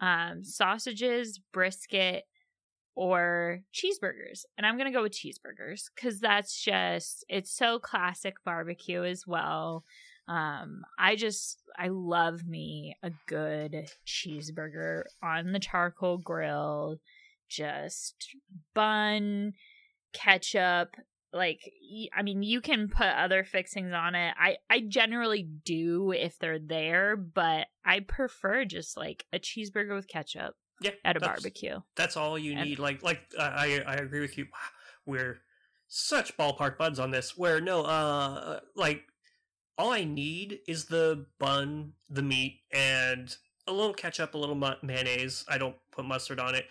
[0.00, 2.24] um sausages, brisket,
[2.94, 4.44] or cheeseburgers.
[4.56, 9.26] And I'm going to go with cheeseburgers cuz that's just it's so classic barbecue as
[9.26, 9.84] well.
[10.28, 16.98] Um I just I love me a good cheeseburger on the charcoal grill.
[17.48, 18.34] Just
[18.74, 19.52] bun,
[20.12, 20.96] ketchup,
[21.34, 21.60] like
[22.16, 24.34] i mean you can put other fixings on it.
[24.38, 30.06] I I generally do if they're there, but I prefer just like a cheeseburger with
[30.08, 31.80] ketchup Yeah, at a that's- barbecue.
[31.96, 32.78] That's all you And- need.
[32.78, 34.46] Like, like uh, I, I agree with you.
[35.06, 35.40] We're
[35.88, 37.36] such ballpark buds on this.
[37.36, 39.02] Where no, uh, like
[39.76, 45.44] all I need is the bun, the meat, and a little ketchup, a little mayonnaise.
[45.48, 46.66] I don't put mustard on it.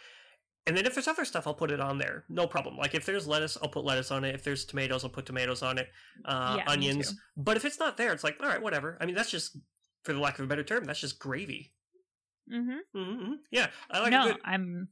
[0.66, 2.24] And then if there's other stuff, I'll put it on there.
[2.30, 2.78] No problem.
[2.78, 4.34] Like if there's lettuce, I'll put lettuce on it.
[4.34, 5.90] If there's tomatoes, I'll put tomatoes on it.
[6.24, 7.14] Uh, Yeah, onions.
[7.36, 8.98] But if it's not there, it's like all right, whatever.
[9.02, 9.58] I mean, that's just,
[10.04, 11.74] for the lack of a better term, that's just gravy.
[12.52, 12.78] Mhm.
[12.94, 14.90] hmm Yeah, I like no, good I'm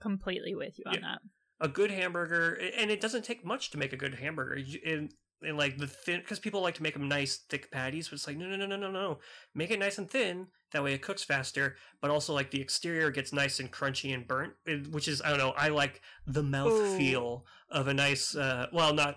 [0.00, 1.00] completely with you on Yeah.
[1.00, 1.18] that.
[1.60, 4.58] a good hamburger, and it doesn't take much to make a good hamburger.
[4.58, 5.14] You- And,
[5.46, 8.26] and like the thin, because people like to make them nice, thick patties, but it's
[8.26, 9.18] like no, no, no, no, no, no.
[9.54, 10.48] Make it nice and thin.
[10.72, 14.26] That way it cooks faster, but also like the exterior gets nice and crunchy and
[14.26, 14.54] burnt,
[14.90, 15.52] which is I don't know.
[15.56, 16.96] I like the mouth Ooh.
[16.96, 18.34] feel of a nice.
[18.34, 19.16] Uh, well, not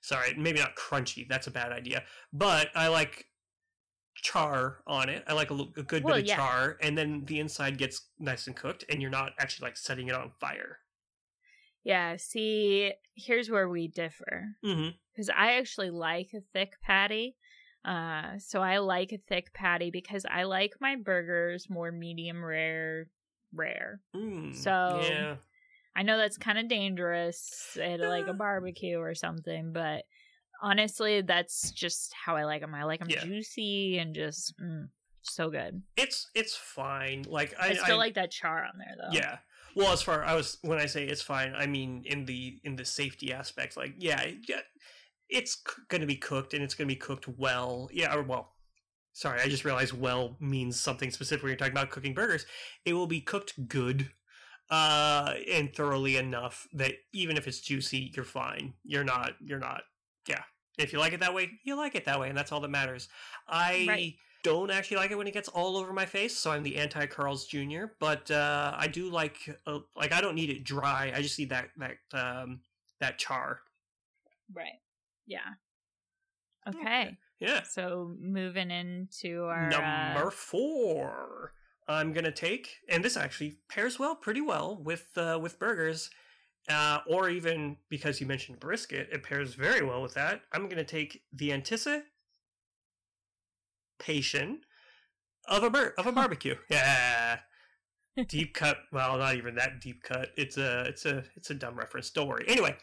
[0.00, 1.26] sorry, maybe not crunchy.
[1.28, 2.04] That's a bad idea.
[2.32, 3.26] But I like
[4.16, 5.24] char on it.
[5.26, 6.36] I like a, a good Well, bit of yeah.
[6.36, 10.08] char, and then the inside gets nice and cooked, and you're not actually like setting
[10.08, 10.78] it on fire.
[11.86, 14.48] Yeah, see, here's where we differ.
[14.64, 14.90] Mm-hmm.
[15.12, 17.36] because I actually like a thick patty.
[17.84, 23.06] Uh, so I like a thick patty because I like my burgers more medium rare,
[23.54, 24.00] rare.
[24.16, 25.36] Mm, So- yeah,
[25.94, 30.02] I know that's kind of dangerous at like a barbecue or something, but
[30.60, 32.74] honestly, that's just how I like them.
[32.74, 33.24] I like them Yeah.
[33.24, 34.88] juicy and just mm,
[35.22, 35.82] so good.
[35.96, 37.24] it's it's fine.
[37.28, 39.16] Like I, I, still I- like that char on there though.
[39.16, 39.38] Yeah.
[39.76, 42.76] Well, as far I was when I say it's fine, I mean in the in
[42.76, 43.76] the safety aspect.
[43.76, 44.60] Like, yeah, yeah,
[45.28, 47.90] it's going to be cooked and it's going to be cooked well.
[47.92, 48.54] Yeah, or well.
[49.12, 52.46] Sorry, I just realized well means something specific when you're talking about cooking burgers.
[52.86, 54.10] It will be cooked good
[54.68, 58.72] uh and thoroughly enough that even if it's juicy, you're fine.
[58.82, 59.82] You're not you're not.
[60.26, 60.42] Yeah.
[60.78, 62.70] If you like it that way, you like it that way and that's all that
[62.70, 63.08] matters.
[63.46, 64.14] I Right.
[64.42, 67.06] Don't actually like it when it gets all over my face, so I'm the anti
[67.06, 67.86] Carl's Jr.
[67.98, 71.12] But uh, I do like uh, like I don't need it dry.
[71.14, 72.60] I just need that that um,
[73.00, 73.60] that char.
[74.52, 74.80] Right.
[75.26, 75.40] Yeah.
[76.68, 77.16] Okay.
[77.38, 77.62] Yeah.
[77.62, 81.52] So moving into our Number uh, four,
[81.88, 86.10] I'm gonna take, and this actually pairs well, pretty well with uh, with burgers,
[86.68, 90.42] uh, or even because you mentioned brisket, it pairs very well with that.
[90.52, 91.50] I'm gonna take the
[93.98, 94.60] anticipation
[95.48, 96.56] of a bur- of a barbecue.
[96.70, 97.38] yeah,
[98.28, 98.78] deep cut.
[98.92, 100.30] Well, not even that deep cut.
[100.36, 102.10] It's a it's a it's a dumb reference.
[102.10, 102.44] Don't worry.
[102.48, 102.76] Anyway.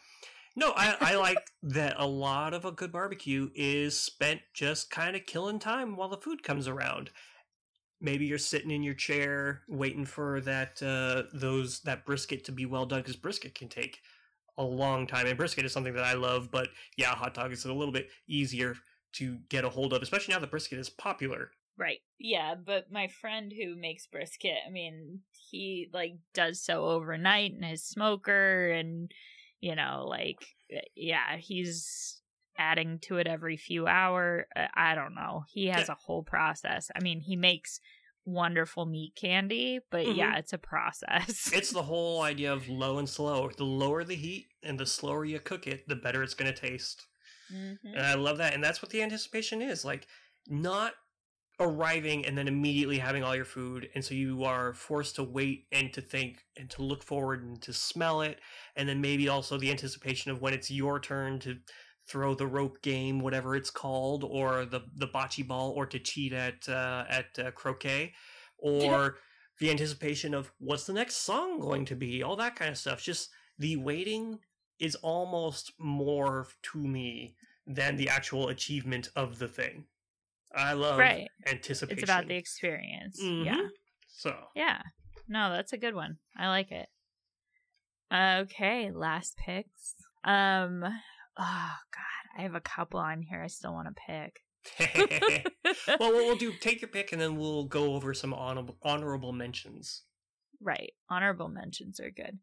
[0.55, 5.15] No, I, I like that a lot of a good barbecue is spent just kind
[5.15, 7.09] of killing time while the food comes around.
[7.99, 12.67] Maybe you're sitting in your chair waiting for that uh, those that brisket to be
[12.67, 14.01] well done because brisket can take
[14.55, 16.51] a long time, and brisket is something that I love.
[16.51, 18.75] But yeah, hot dog is a little bit easier
[19.13, 21.51] to get a hold of, especially now that brisket is popular.
[21.77, 21.99] Right.
[22.19, 27.63] Yeah, but my friend who makes brisket, I mean, he like does so overnight in
[27.63, 29.11] his smoker and
[29.59, 30.37] you know, like
[30.95, 32.21] yeah, he's
[32.57, 34.45] adding to it every few hour.
[34.55, 35.45] uh, I don't know.
[35.47, 35.93] He has Yeah.
[35.93, 36.91] a whole process.
[36.95, 37.79] I mean, he makes
[38.25, 40.15] wonderful meat candy, but Mhm.
[40.15, 41.49] yeah, it's a process.
[41.53, 43.49] It's the whole idea of low and slow.
[43.49, 46.59] The lower the heat and the slower you cook it, the better it's going to
[46.59, 47.07] taste.
[47.51, 47.79] Mhm.
[47.95, 48.53] And I love that.
[48.53, 50.07] And that's what the anticipation is like,
[50.47, 50.93] not
[51.59, 53.89] arriving and then immediately having all your food.
[53.95, 57.61] And so you are forced to wait and to think and to look forward and
[57.63, 58.39] to smell it.
[58.75, 61.57] And then maybe also the anticipation of when it's your turn to
[62.07, 66.33] throw the rope game, whatever it's called, or the, the bocce ball, or to cheat
[66.33, 68.13] at, uh, at uh, croquet,
[68.57, 69.17] or
[69.59, 73.01] the anticipation of what's the next song going to be, all that kind of stuff.
[73.01, 74.39] Just the waiting
[74.79, 79.85] is almost more to me than the actual achievement of the thing.
[80.55, 81.29] I love Right.
[81.47, 81.99] anticipation.
[81.99, 83.17] It's about the experience.
[83.21, 83.55] Yeah.
[83.55, 83.69] Mhm.
[84.07, 84.81] So Yeah.
[85.27, 86.17] No, that's a good one.
[86.37, 86.89] I like it.
[88.13, 89.95] Okay, last picks.
[90.23, 90.83] Um
[91.37, 94.39] oh god, I have a couple on here I still want to pick.
[95.99, 99.33] well, what we'll do take your pick, and then we'll go over some honorable honorable
[99.33, 100.03] mentions.
[100.61, 100.93] right.
[101.09, 102.39] Honorable mentions are good.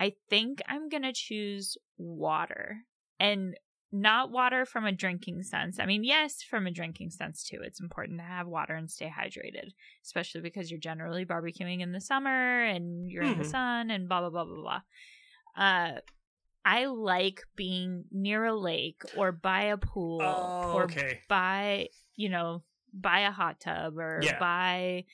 [0.00, 2.78] I think I'm going to choose water.
[3.20, 3.56] And
[3.92, 5.78] not water from a drinking sense.
[5.78, 7.60] I mean, yes, from a drinking sense too.
[7.62, 9.68] It's important to have water and stay hydrated,
[10.04, 13.50] especially because you're generally barbecuing in the summer and you're in the Mhm.
[13.50, 14.80] sun and blah blah blah blah blah.
[15.56, 16.00] Uh
[16.64, 21.20] I like being near a lake or by a pool Oh, or okay.
[21.28, 24.38] by, you know, by a hot tub or Yeah.
[24.40, 25.04] by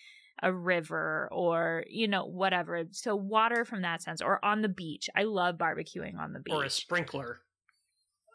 [0.42, 2.84] a river or, you know, whatever.
[2.92, 5.08] So water from that sense or on the beach.
[5.14, 7.40] I love barbecuing on the beach Or a sprinkler.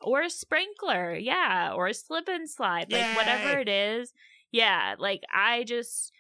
[0.02, 4.14] or a sprinkler, yeah, or a slip and slide, like whatever it is.
[4.52, 6.12] Yeah, like I just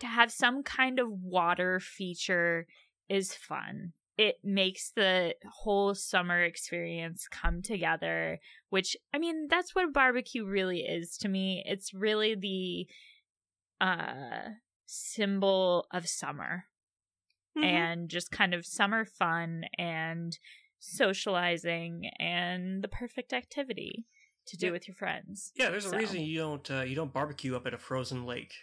[0.00, 2.66] to have some kind of water feature
[3.08, 3.92] is fun.
[4.18, 8.38] It makes the whole summer experience come together,
[8.70, 11.64] which I mean, that's what barbecue really is to me.
[11.66, 12.86] It's really the
[13.84, 14.50] uh
[14.94, 16.64] symbol of summer
[17.56, 17.64] Mhm.
[17.64, 20.38] and just kind of summer fun and
[20.78, 24.06] socializing and the perfect activity
[24.46, 24.72] to do Yeah.
[24.72, 25.52] with your friends.
[25.54, 28.54] yeah, there's a reason you don't uh, you don't barbecue up at a frozen lake.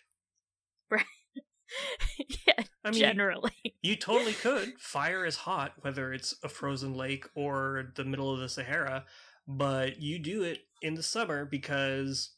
[0.89, 1.05] Right.
[2.47, 3.53] yeah, I mean, generally.
[3.81, 4.79] You totally could.
[4.79, 9.05] Fire is hot, whether it's a frozen lake or the middle of the Sahara,
[9.47, 12.35] but you do it in the summer because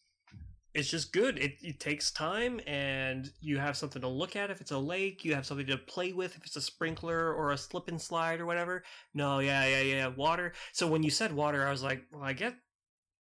[0.73, 1.37] it's just good.
[1.37, 5.23] It, it takes time and you have something to look at if it's a lake,
[5.23, 8.39] you have something to play with if it's a sprinkler or a slip and slide
[8.41, 8.83] or whatever.
[9.13, 10.53] No, yeah, yeah, yeah, water.
[10.71, 12.55] So when you said water, I was like, well, I get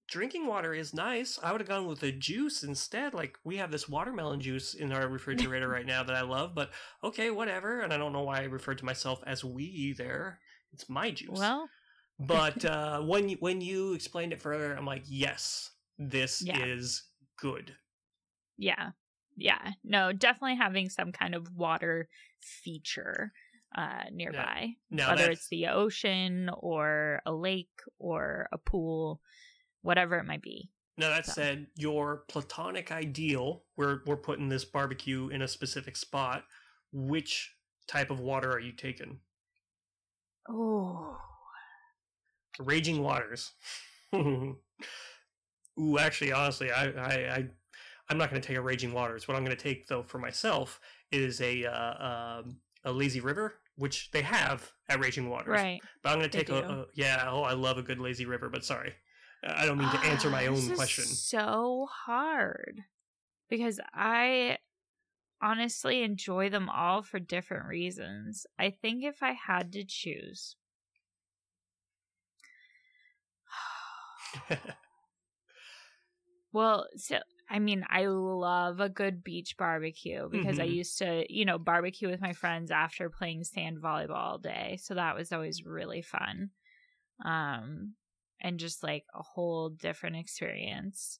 [0.09, 1.39] drinking water is nice.
[1.41, 3.13] I would have gone with a juice instead.
[3.13, 6.71] Like we have this watermelon juice in our refrigerator right now that I love, but
[7.03, 7.81] okay, whatever.
[7.81, 10.39] And I don't know why I referred to myself as we there.
[10.73, 11.39] It's my juice.
[11.39, 11.69] Well,
[12.19, 16.63] but uh, when you, when you explained it further, I'm like, yes, this Yeah.
[16.65, 17.03] is
[17.43, 17.75] good.
[18.57, 18.91] yeah.
[19.35, 19.71] Yeah.
[19.83, 22.07] No, definitely having some kind of water
[22.39, 23.31] feature
[23.75, 24.75] uh nearby.
[24.91, 29.21] Now Whether that's- it's the ocean or a lake or a pool,
[29.81, 30.69] whatever it might be.
[30.97, 31.31] Now that So.
[31.33, 36.45] said, your platonic ideal, we're we're putting this barbecue in a specific spot.
[36.91, 37.55] Which
[37.87, 39.19] type of water are you taking?
[40.47, 41.17] Oh.
[42.59, 43.51] Raging waters.
[45.79, 47.47] Ooh, actually, honestly, I I, I
[48.09, 49.27] I'm not going to take a raging waters.
[49.27, 50.79] What I'm going to take though for myself
[51.11, 55.47] is a uh, um, a lazy river, which they have at Raging Waters.
[55.47, 55.81] Right.
[56.01, 57.25] But I'm going to take a, a yeah.
[57.29, 58.49] Oh, I love a good lazy river.
[58.49, 58.93] But sorry,
[59.43, 61.05] I don't mean to answer my Ah, own question.
[61.05, 62.81] So hard
[63.49, 64.57] because I
[65.41, 68.45] honestly enjoy them all for different reasons.
[68.59, 70.55] I think if I had to choose,
[76.53, 80.73] well, so I mean, I love a good beach barbecue because I Mhm.
[80.75, 84.77] used to, you know, barbecue with my friends after playing sand volleyball all day.
[84.81, 86.51] So that was always really fun.
[87.23, 87.95] Um
[88.39, 91.19] and just like a whole different experience.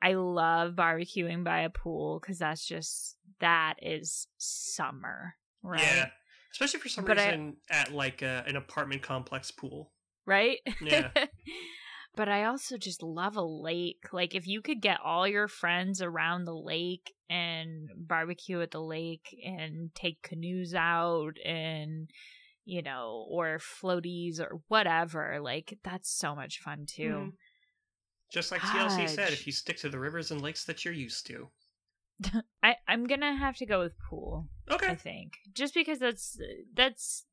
[0.00, 5.82] I love barbecuing by a pool cuz that's just that is summer, right?
[5.82, 6.10] Yeah,
[6.52, 9.92] especially for some But I- reason at like a, an apartment complex pool.
[10.26, 10.58] right?
[10.80, 11.10] Yeah.
[12.16, 14.08] but I also just love a lake.
[14.12, 18.82] Like if you could get all your friends around the lake and barbecue at the
[18.82, 22.10] lake and take canoes out and
[22.64, 27.02] you know, or floaties or whatever, like that's so much fun too.
[27.02, 27.32] Mhm.
[28.32, 31.26] Just like TLC said, if you stick to the rivers and lakes that you're used
[31.28, 31.48] to.
[32.62, 34.48] I I'm going to have to go with pool.
[34.68, 34.88] Okay.
[34.88, 35.34] I think.
[35.54, 36.36] Just because that's
[36.74, 37.24] that's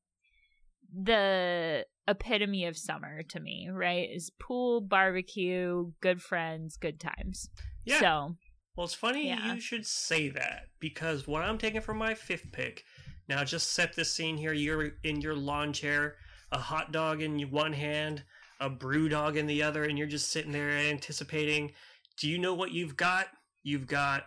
[0.93, 4.09] the epitome of summer to me, right?
[4.13, 7.49] Is pool, barbecue, good friends, good times.
[7.85, 7.99] Yeah.
[7.99, 8.35] So
[8.75, 9.53] Well, it's funny Yeah.
[9.53, 12.83] you should say that because what I'm taking for my fifth pick.
[13.29, 14.51] Now, just set this scene here.
[14.53, 16.17] You're in your lawn chair,
[16.51, 18.23] a hot dog in one hand,
[18.59, 21.71] a brew dog in the other, and you're just sitting there anticipating.
[22.17, 23.27] Do you know what you've got?
[23.63, 24.25] You've got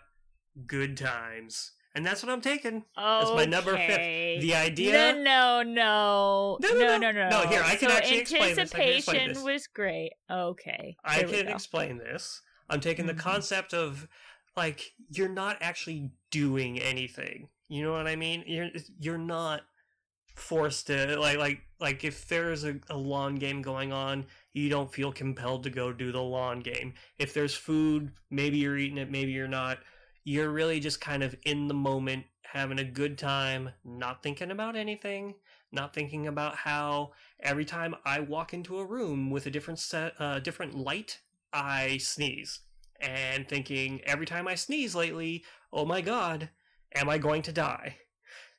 [0.67, 2.85] good times, and that's what I'm taking.
[2.97, 4.43] Oh, my number fifth.
[4.43, 4.93] The idea.
[4.93, 7.29] No, no, no, No, no, no, no.
[7.31, 8.75] no, here, I can so actually explain this.
[8.75, 10.13] I can explain Anticipation was great.
[10.31, 12.43] Okay, I can explain this.
[12.69, 13.21] I'm taking the mm-hmm.
[13.21, 14.07] concept of
[14.57, 17.49] like you're not actually doing anything.
[17.69, 18.45] You know what I mean?
[18.47, 18.69] You're
[19.01, 19.63] you're not
[20.35, 24.93] forced to like like like if there's a, a lawn game going on, you don't
[24.93, 26.93] feel compelled to go do the lawn game.
[27.19, 29.79] If there's food, maybe you're eating it, maybe you're not.
[30.29, 34.75] You're really just kind of in the moment, having a good time, not thinking about
[34.75, 35.35] anything,
[35.71, 40.15] not thinking about how every time I walk into a room with a different set,
[40.19, 41.21] uh, different light,
[41.53, 42.59] I sneeze,
[43.01, 46.51] and thinking every time I sneeze lately, oh my god,
[46.93, 47.99] am I going to die?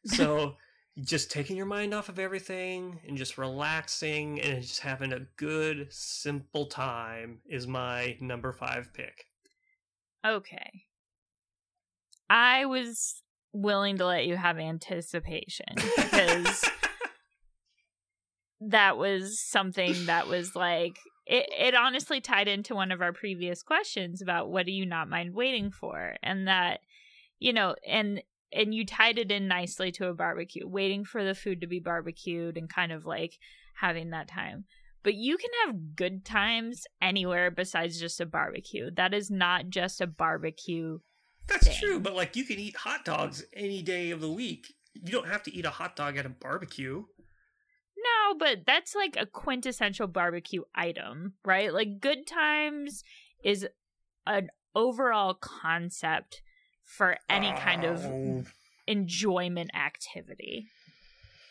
[0.06, 0.56] So
[1.02, 5.88] just taking your mind off of everything and just relaxing and just having a good,
[5.92, 9.26] simple time is my number five pick.
[10.26, 10.87] Okay.
[12.30, 13.22] I was
[13.54, 16.66] willing to let you have anticipation because
[18.62, 23.62] that was something that was like it, it honestly tied into one of our previous
[23.62, 26.16] questions about what do you not mind waiting for?
[26.24, 26.80] And that
[27.40, 28.22] you know and
[28.52, 31.80] and you tied it in nicely to a barbecue waiting for the food to be
[31.80, 33.38] barbecued and kind of like
[33.76, 34.66] having that time.
[35.04, 38.90] But you can have good times anywhere besides just a barbecue.
[38.96, 41.00] That is not just a barbecue
[41.48, 41.78] That's thing.
[41.80, 44.74] true, but like you can eat hot dogs any day of the week.
[44.94, 47.04] You don't have to eat a hot dog at a barbecue.
[47.98, 51.74] No, but that's like a quintessential barbecue item, right?
[51.74, 53.04] Like good times
[53.44, 53.68] is
[54.26, 56.42] an overall concept
[56.84, 58.44] for any kind of Oh,
[58.88, 60.68] enjoyment activity.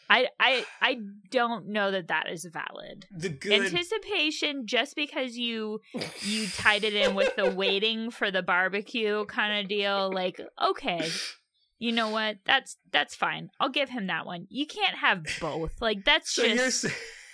[0.09, 0.99] I I I
[1.31, 3.07] don't know that that is valid.
[3.11, 3.65] the good.
[3.65, 5.81] Anticipation just because you
[6.23, 11.09] you tied it in with the waiting for the barbecue kind of deal like okay
[11.79, 15.81] you know what that's that's fine i'll give him that one you can't have both
[15.81, 16.87] like that's so just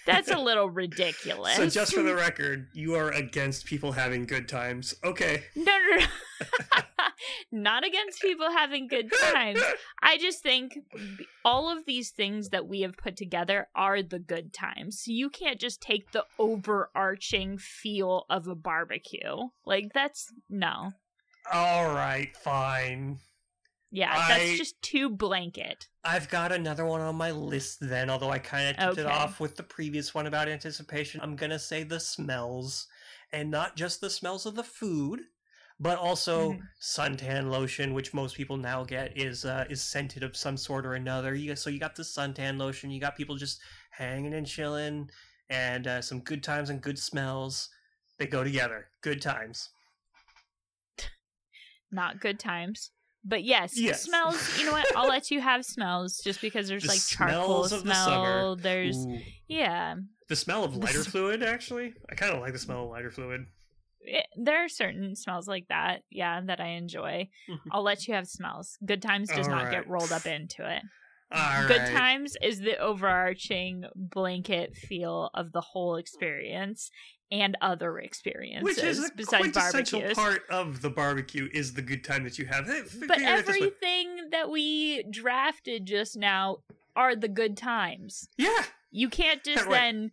[0.06, 4.48] that's a little ridiculous So just for the record, you are against people having good
[4.48, 4.94] times.
[5.04, 5.44] Okay.
[5.56, 6.06] no no, no.
[7.52, 9.60] not against people having good times
[10.02, 10.78] i just think
[11.44, 15.30] all of these things that we have put together are the good times so you
[15.30, 20.92] can't just take the overarching feel of a barbecue like that's no
[21.52, 23.18] All right, fine.
[23.94, 25.86] Yeah, I- that's just too blanket.
[26.02, 29.38] I've got another one on my list then, although I kind of tipped it off
[29.38, 31.20] with the previous one about anticipation.
[31.20, 32.88] I'm going to say the smells,
[33.32, 35.20] and not just the smells of the food,
[35.78, 36.68] but also Mhm.
[36.80, 40.94] suntan lotion, which most people now get is uh, is scented of some sort or
[40.94, 41.34] another.
[41.34, 45.10] You so you got the suntan lotion, you got people just hanging and chilling,
[45.50, 47.68] and uh, some good times and good smells.
[48.18, 48.88] They go together.
[49.02, 49.68] Good times.
[51.90, 52.90] Not good times.
[53.24, 54.02] But yes, Yes.
[54.02, 54.58] smells.
[54.58, 54.96] You know what?
[54.96, 58.04] I'll let you have smells just because there's The like charcoal the smell.
[58.06, 58.56] summer.
[58.56, 59.18] There's Ooh.
[59.48, 59.94] yeah.
[60.28, 61.94] The smell of lighter fluid, actually.
[62.10, 63.46] I kind of like the smell of lighter fluid.
[64.00, 67.28] It, there are certain smells like that, yeah, that I enjoy.
[67.48, 67.58] Mhm.
[67.70, 68.76] I'll let you have smells.
[68.84, 69.72] Good times does not Alright.
[69.72, 70.82] get rolled up into it.
[71.32, 71.92] All Good right.
[71.96, 76.90] times is the overarching blanket feel of the whole experience
[77.30, 80.14] and other experiences Which is a besides barbecues.
[80.14, 82.66] part of the barbecue is the good time that you have.
[82.66, 83.66] Hey, But figure it this way.
[83.66, 86.58] everything that we drafted just now
[86.94, 88.28] are the good times.
[88.36, 88.64] Yeah.
[88.90, 89.80] You can't just Right.
[89.80, 90.10] then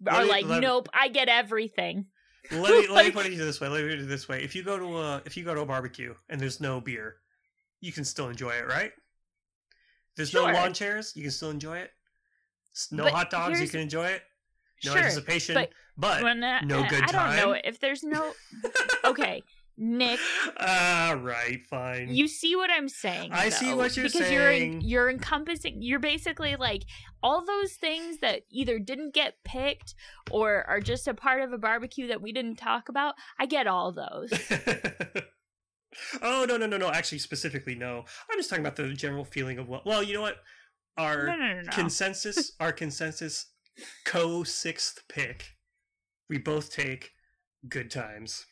[0.00, 2.06] Let are me- like, let me- nope, I get everything.
[2.50, 3.68] Let me let me put it this way.
[3.68, 4.42] Let me put it this way.
[4.42, 7.16] If you go to a if you go to a barbecue and there's no beer,
[7.80, 8.92] you can still enjoy it, right?
[10.16, 10.46] There's Sure.
[10.52, 11.92] no lawn chairs, you can still enjoy it.
[12.90, 14.22] No But hot dogs, you can enjoy it.
[14.84, 18.32] No sure, anticipation, but but, no I- good I don't know if there's no.
[19.04, 19.42] Okay,
[19.76, 20.18] Nick,
[20.58, 22.08] All right, fine.
[22.14, 23.32] you see what I'm saying?
[23.32, 24.72] I see what you're because saying.
[24.72, 25.82] Because you're you're encompassing.
[25.82, 26.84] You're basically like
[27.22, 29.94] all those things that either didn't get picked
[30.30, 33.14] or are just a part of a barbecue that we didn't talk about.
[33.38, 34.32] I get all those.
[36.22, 36.90] oh no no no no!
[36.90, 38.04] Actually, specifically no.
[38.30, 39.84] I'm just talking about the general feeling of what.
[39.86, 40.38] Well, you know what?
[40.96, 43.46] Our No, no, no, consensus, our consensus,
[44.04, 45.56] co sixth pick.
[46.28, 47.12] We both take
[47.68, 48.46] good times.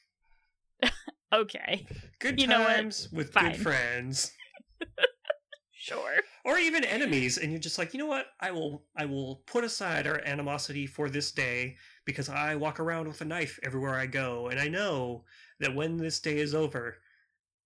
[1.33, 1.87] okay,
[2.19, 2.77] Good You know what?
[2.77, 3.53] times with Fine.
[3.53, 4.33] good friends,
[5.73, 6.17] sure.
[6.45, 8.27] or even enemies, and you're just like, you know what?
[8.41, 13.07] I will, I will put aside our animosity for this day because I walk around
[13.09, 15.25] with a knife everywhere I go, and I know
[15.61, 16.97] that when this day is over,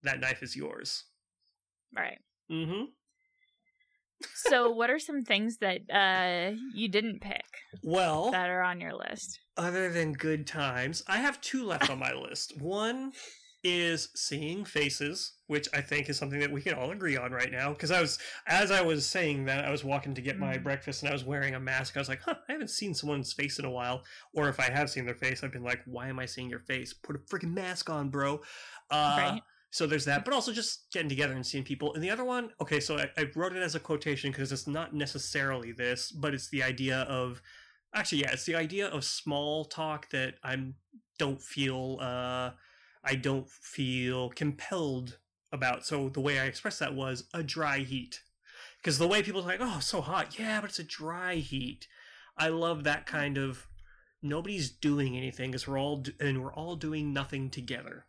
[0.03, 1.03] that knife is yours.
[1.95, 2.19] Right.
[2.51, 2.85] Mm-hmm.
[4.35, 7.45] So, what are some things that uh, you didn't pick
[7.83, 9.39] Well, that are on your list?
[9.57, 12.59] other than good times, I have two left on my list.
[12.61, 13.11] One
[13.63, 17.51] is seeing faces, which I think is something that we can all agree on right
[17.51, 17.71] now.
[17.71, 20.63] Because I was, as I was saying that, I was walking to get my Mm.
[20.63, 21.97] breakfast and I was wearing a mask.
[21.97, 24.03] I was like, huh, I haven't seen someone's face in a while.
[24.33, 26.59] Or if I have seen their face, I've been like, why am I seeing your
[26.59, 26.93] face?
[26.93, 28.41] Put a freaking mask on, bro.
[28.91, 29.41] Uh, Right.
[29.71, 31.93] So there's that, but also just getting together and seeing people.
[31.93, 34.67] And the other one, okay, so I, I wrote it as a quotation because it's
[34.67, 37.41] not necessarily this, but it's the idea of,
[37.93, 40.75] actually, yeah, it's the idea of small talk that I'm
[41.19, 42.51] don't feel, uh,
[43.03, 45.17] I don't feel compelled
[45.51, 45.85] about.
[45.85, 48.21] So the way I expressed that was a dry heat,
[48.81, 51.87] because the way people are like, oh, so hot, yeah, but it's a dry heat.
[52.37, 53.67] I love that kind of
[54.21, 58.05] nobody's doing anything because we're all and we're all doing nothing together.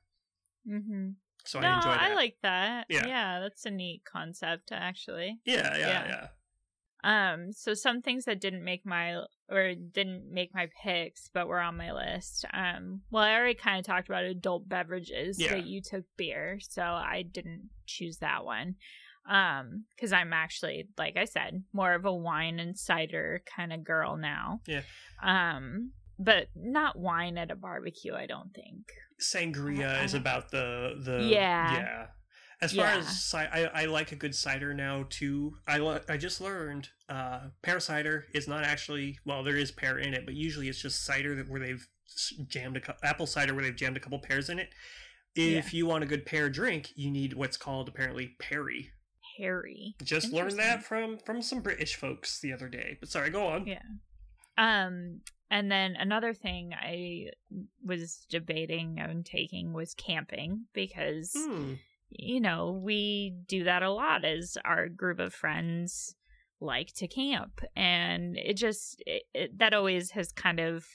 [0.69, 1.11] Mm-hmm.
[1.49, 2.01] So no, I enjoy that.
[2.03, 2.87] I like that.
[2.91, 3.07] Yeah.
[3.07, 5.39] yeah, that's a neat concept, actually.
[5.47, 6.07] Yeah, yeah, Yeah.
[6.09, 6.27] yeah.
[7.05, 11.61] Um, so some things that didn't make my or didn't make my picks, but were
[11.61, 12.45] on my list.
[12.53, 15.41] Um, well, I already kind of talked about adult beverages.
[15.41, 15.55] Yeah.
[15.55, 18.75] That you took beer, so I didn't choose that one.
[19.27, 23.85] Um, because I'm actually, like I said, more of a wine and cider kind of
[23.85, 24.61] girl now.
[24.67, 24.83] Yeah.
[25.23, 28.15] Um, but not wine at a barbecue.
[28.15, 28.87] I don't think.
[29.21, 31.73] Sangria is about the the Yeah.
[31.75, 32.07] yeah.
[32.61, 32.99] As far Yeah.
[32.99, 35.55] as I, I like a good cider now too.
[35.67, 39.99] I le- I just learned uh, pear cider is not actually well there is pear
[39.99, 41.87] in it, but usually it's just cider that where they've
[42.49, 44.71] jammed a cou- apple cider where they've jammed a couple pears in it.
[45.37, 48.91] If you want a good pear drink, you need what's called apparently perry.
[49.39, 49.95] Harry.
[50.03, 52.97] Just learned that from from some British folks the other day.
[52.99, 53.67] But sorry, go on.
[53.69, 53.83] Yeah.
[54.57, 55.21] Um,
[55.51, 57.31] and then another thing I
[57.85, 61.75] was debating on taking was camping because Hmm.
[62.11, 66.15] you know we do that a lot as our group of friends
[66.61, 70.87] like to camp, and it just it, it, that always has kind of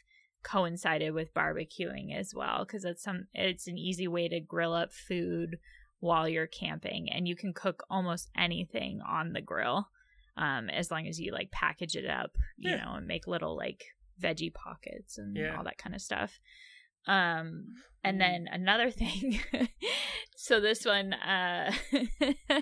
[0.44, 4.92] coincided with barbecuing as well because it's some it's an easy way to grill up
[4.92, 5.58] food
[6.02, 9.88] while you're camping and you can cook almost anything on the grill
[10.36, 12.84] um as long as you like package it up you Yeah.
[12.84, 13.86] know and make little like
[14.22, 15.56] veggie pockets and Yeah.
[15.58, 16.40] all that kind of stuff
[17.08, 17.66] um
[18.04, 18.20] and Ooh.
[18.20, 19.40] then another thing
[20.36, 21.72] so this one uh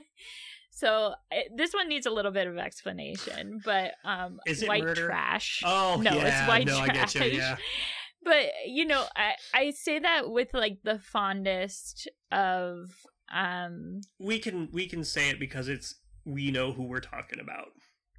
[0.72, 4.84] so it, this one needs a little bit of explanation but um Is it white
[4.84, 5.06] murder?
[5.08, 7.22] trash Oh no yeah, it's white no, trash you.
[7.24, 7.58] Yeah.
[8.24, 12.92] but you know i i say that with like the fondest of
[13.34, 15.96] um we can we can say it because it's
[16.26, 17.70] we know who we're talking about.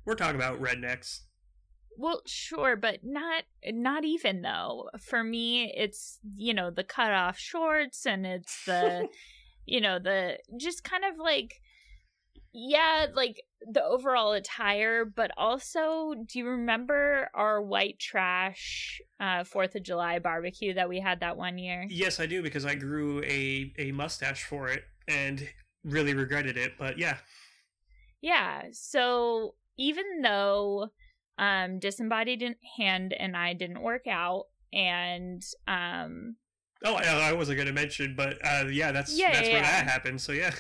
[0.05, 1.21] We're talking about rednecks.
[1.99, 7.39] Well sure but not not even though for me it's you know the cut off
[7.39, 9.07] shorts and it's the
[9.67, 11.61] you know the just kind of like
[12.53, 19.75] yeah like the overall attire but also do you remember our white trash uh fourth
[19.75, 23.23] of july barbecue that we had that one year Yes, I do because I grew
[23.23, 25.49] a a mustache for it and
[25.85, 26.73] really regretted it.
[26.79, 27.19] But yeah,
[28.21, 28.63] Yeah.
[28.73, 30.91] So even though
[31.43, 32.45] um disembodied
[32.79, 36.37] hand and I didn't work out and um
[36.85, 39.63] oh, I, I wasn't going to mention, but uh, yeah, that's Yeah, that's yeah, where
[39.63, 39.71] yeah.
[39.83, 40.21] that happened.
[40.21, 40.53] So yeah,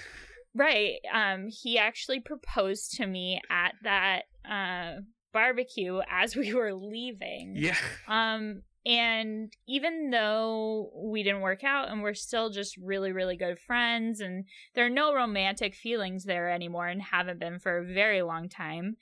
[0.54, 5.00] right um he actually proposed to me at that uh
[5.32, 7.54] barbecue as we were leaving.
[7.56, 7.76] yeah,
[8.08, 13.58] Um and even though we didn't work out and we're still just really really good
[13.60, 18.22] friends and there are no romantic feelings there anymore and haven't been for a very
[18.22, 18.96] long time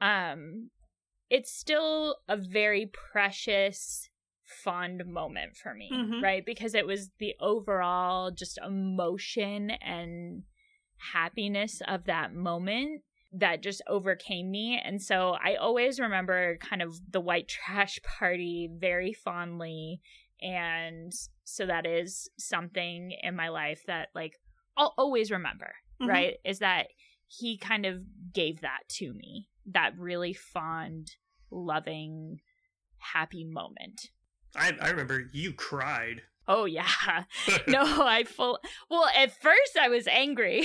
[0.00, 0.70] um
[1.30, 4.08] it's still a very precious
[4.64, 6.22] fond moment for me Mhm.
[6.22, 10.44] right because it was the overall just emotion and
[11.12, 14.80] happiness of that moment that just overcame me.
[14.82, 20.00] And so I always remember kind of the white trash party very fondly.
[20.40, 21.12] And
[21.44, 24.40] so that is something in my life that, like,
[24.78, 26.08] I'll always remember, Mhm.
[26.08, 26.36] right?
[26.44, 26.86] Is that
[27.28, 28.02] he kind of
[28.32, 31.12] gave that to me, that really fond,
[31.50, 32.40] loving,
[32.98, 34.10] happy moment.
[34.56, 36.22] I I remember you cried.
[36.50, 37.24] Oh, yeah.
[37.68, 38.58] no, I full.
[38.90, 40.60] Well, at first I was angry.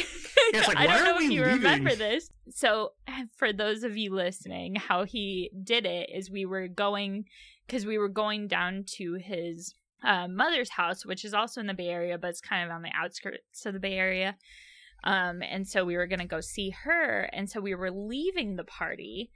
[0.53, 1.57] it's like, I don't know if you leaving?
[1.57, 2.29] remember this.
[2.51, 2.93] So,
[3.35, 7.25] for those of you listening, how he did it is we were going
[7.67, 11.73] because we were going down to his uh, mother's house, which is also in the
[11.73, 14.37] Bay Area, but it's kind of on the outskirts of the Bay Area.
[15.03, 18.63] Um, and so we were gonna go see her, and so we were leaving the
[18.63, 19.31] party.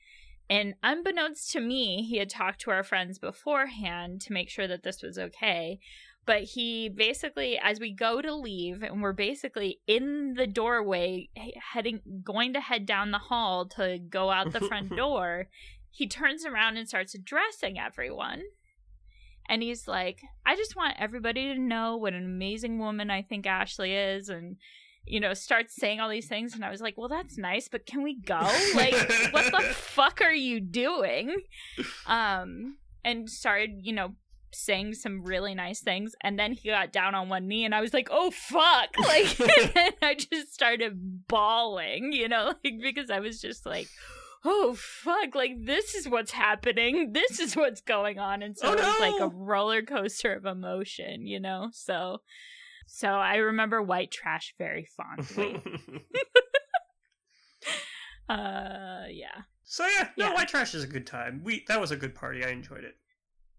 [0.50, 4.84] And unbeknownst to me, he had talked to our friends beforehand to make sure that
[4.84, 5.80] this was okay.
[6.26, 11.30] but he basically as we go to leave and we're basically in the doorway
[11.74, 15.48] heading going to head down the hall to go out the front door
[15.90, 18.42] he turns around and starts addressing everyone
[19.50, 23.48] and he's like i just want everybody to know what an amazing woman i think
[23.48, 24.58] ashley is and
[25.08, 27.86] you know starts saying all these things and i was like well that's nice but
[27.86, 28.40] can we go
[28.76, 28.94] like
[29.32, 31.36] what the fuck are you doing
[32.06, 34.14] um and started you know
[34.54, 37.82] saying some really nice things and then he got down on one knee and I
[37.82, 39.40] was like, "Oh fuck." Like
[39.76, 43.88] and I just started bawling, you know, like because I was just like,
[44.44, 47.12] "Oh fuck, like this is what's happening.
[47.14, 50.46] This is what's going on." And so Oh, it was like a roller coaster of
[50.46, 51.70] emotion, you know.
[51.74, 52.22] So
[52.88, 55.62] so I remember white trash very fondly.
[58.30, 59.42] uh yeah.
[59.64, 60.34] so yeah, no, Yeah.
[60.34, 61.42] white trash is a good time.
[61.44, 62.44] We that was a good party.
[62.44, 62.96] I enjoyed it.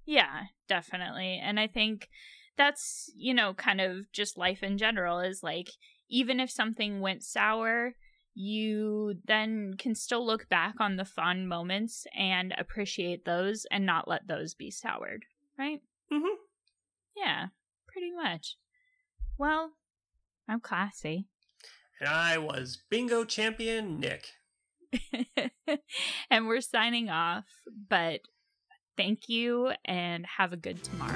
[0.05, 1.39] Yeah, definitely.
[1.43, 2.09] And I think
[2.57, 5.69] that's, you know, kind of just life in general is like,
[6.09, 7.95] even if something went sour,
[8.35, 14.09] you then can still look back on the fun moments and appreciate those and not
[14.09, 15.25] let those be soured,
[15.59, 15.81] right?
[16.11, 16.35] Mhm.
[17.17, 17.47] Yeah,
[17.87, 18.57] pretty much.
[19.39, 19.71] Well,
[20.49, 21.29] I'm classy.
[22.01, 24.27] And I was bingo champion Nick.
[26.31, 27.45] and we're signing off,
[27.89, 28.21] but
[28.97, 31.15] thank you and have a good tomorrow.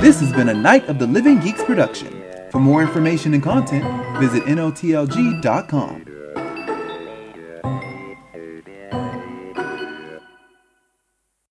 [0.00, 2.24] This has been a Night of the Living Geeks production.
[2.50, 3.84] For more information and content,
[4.18, 6.09] visit NOTLG.com.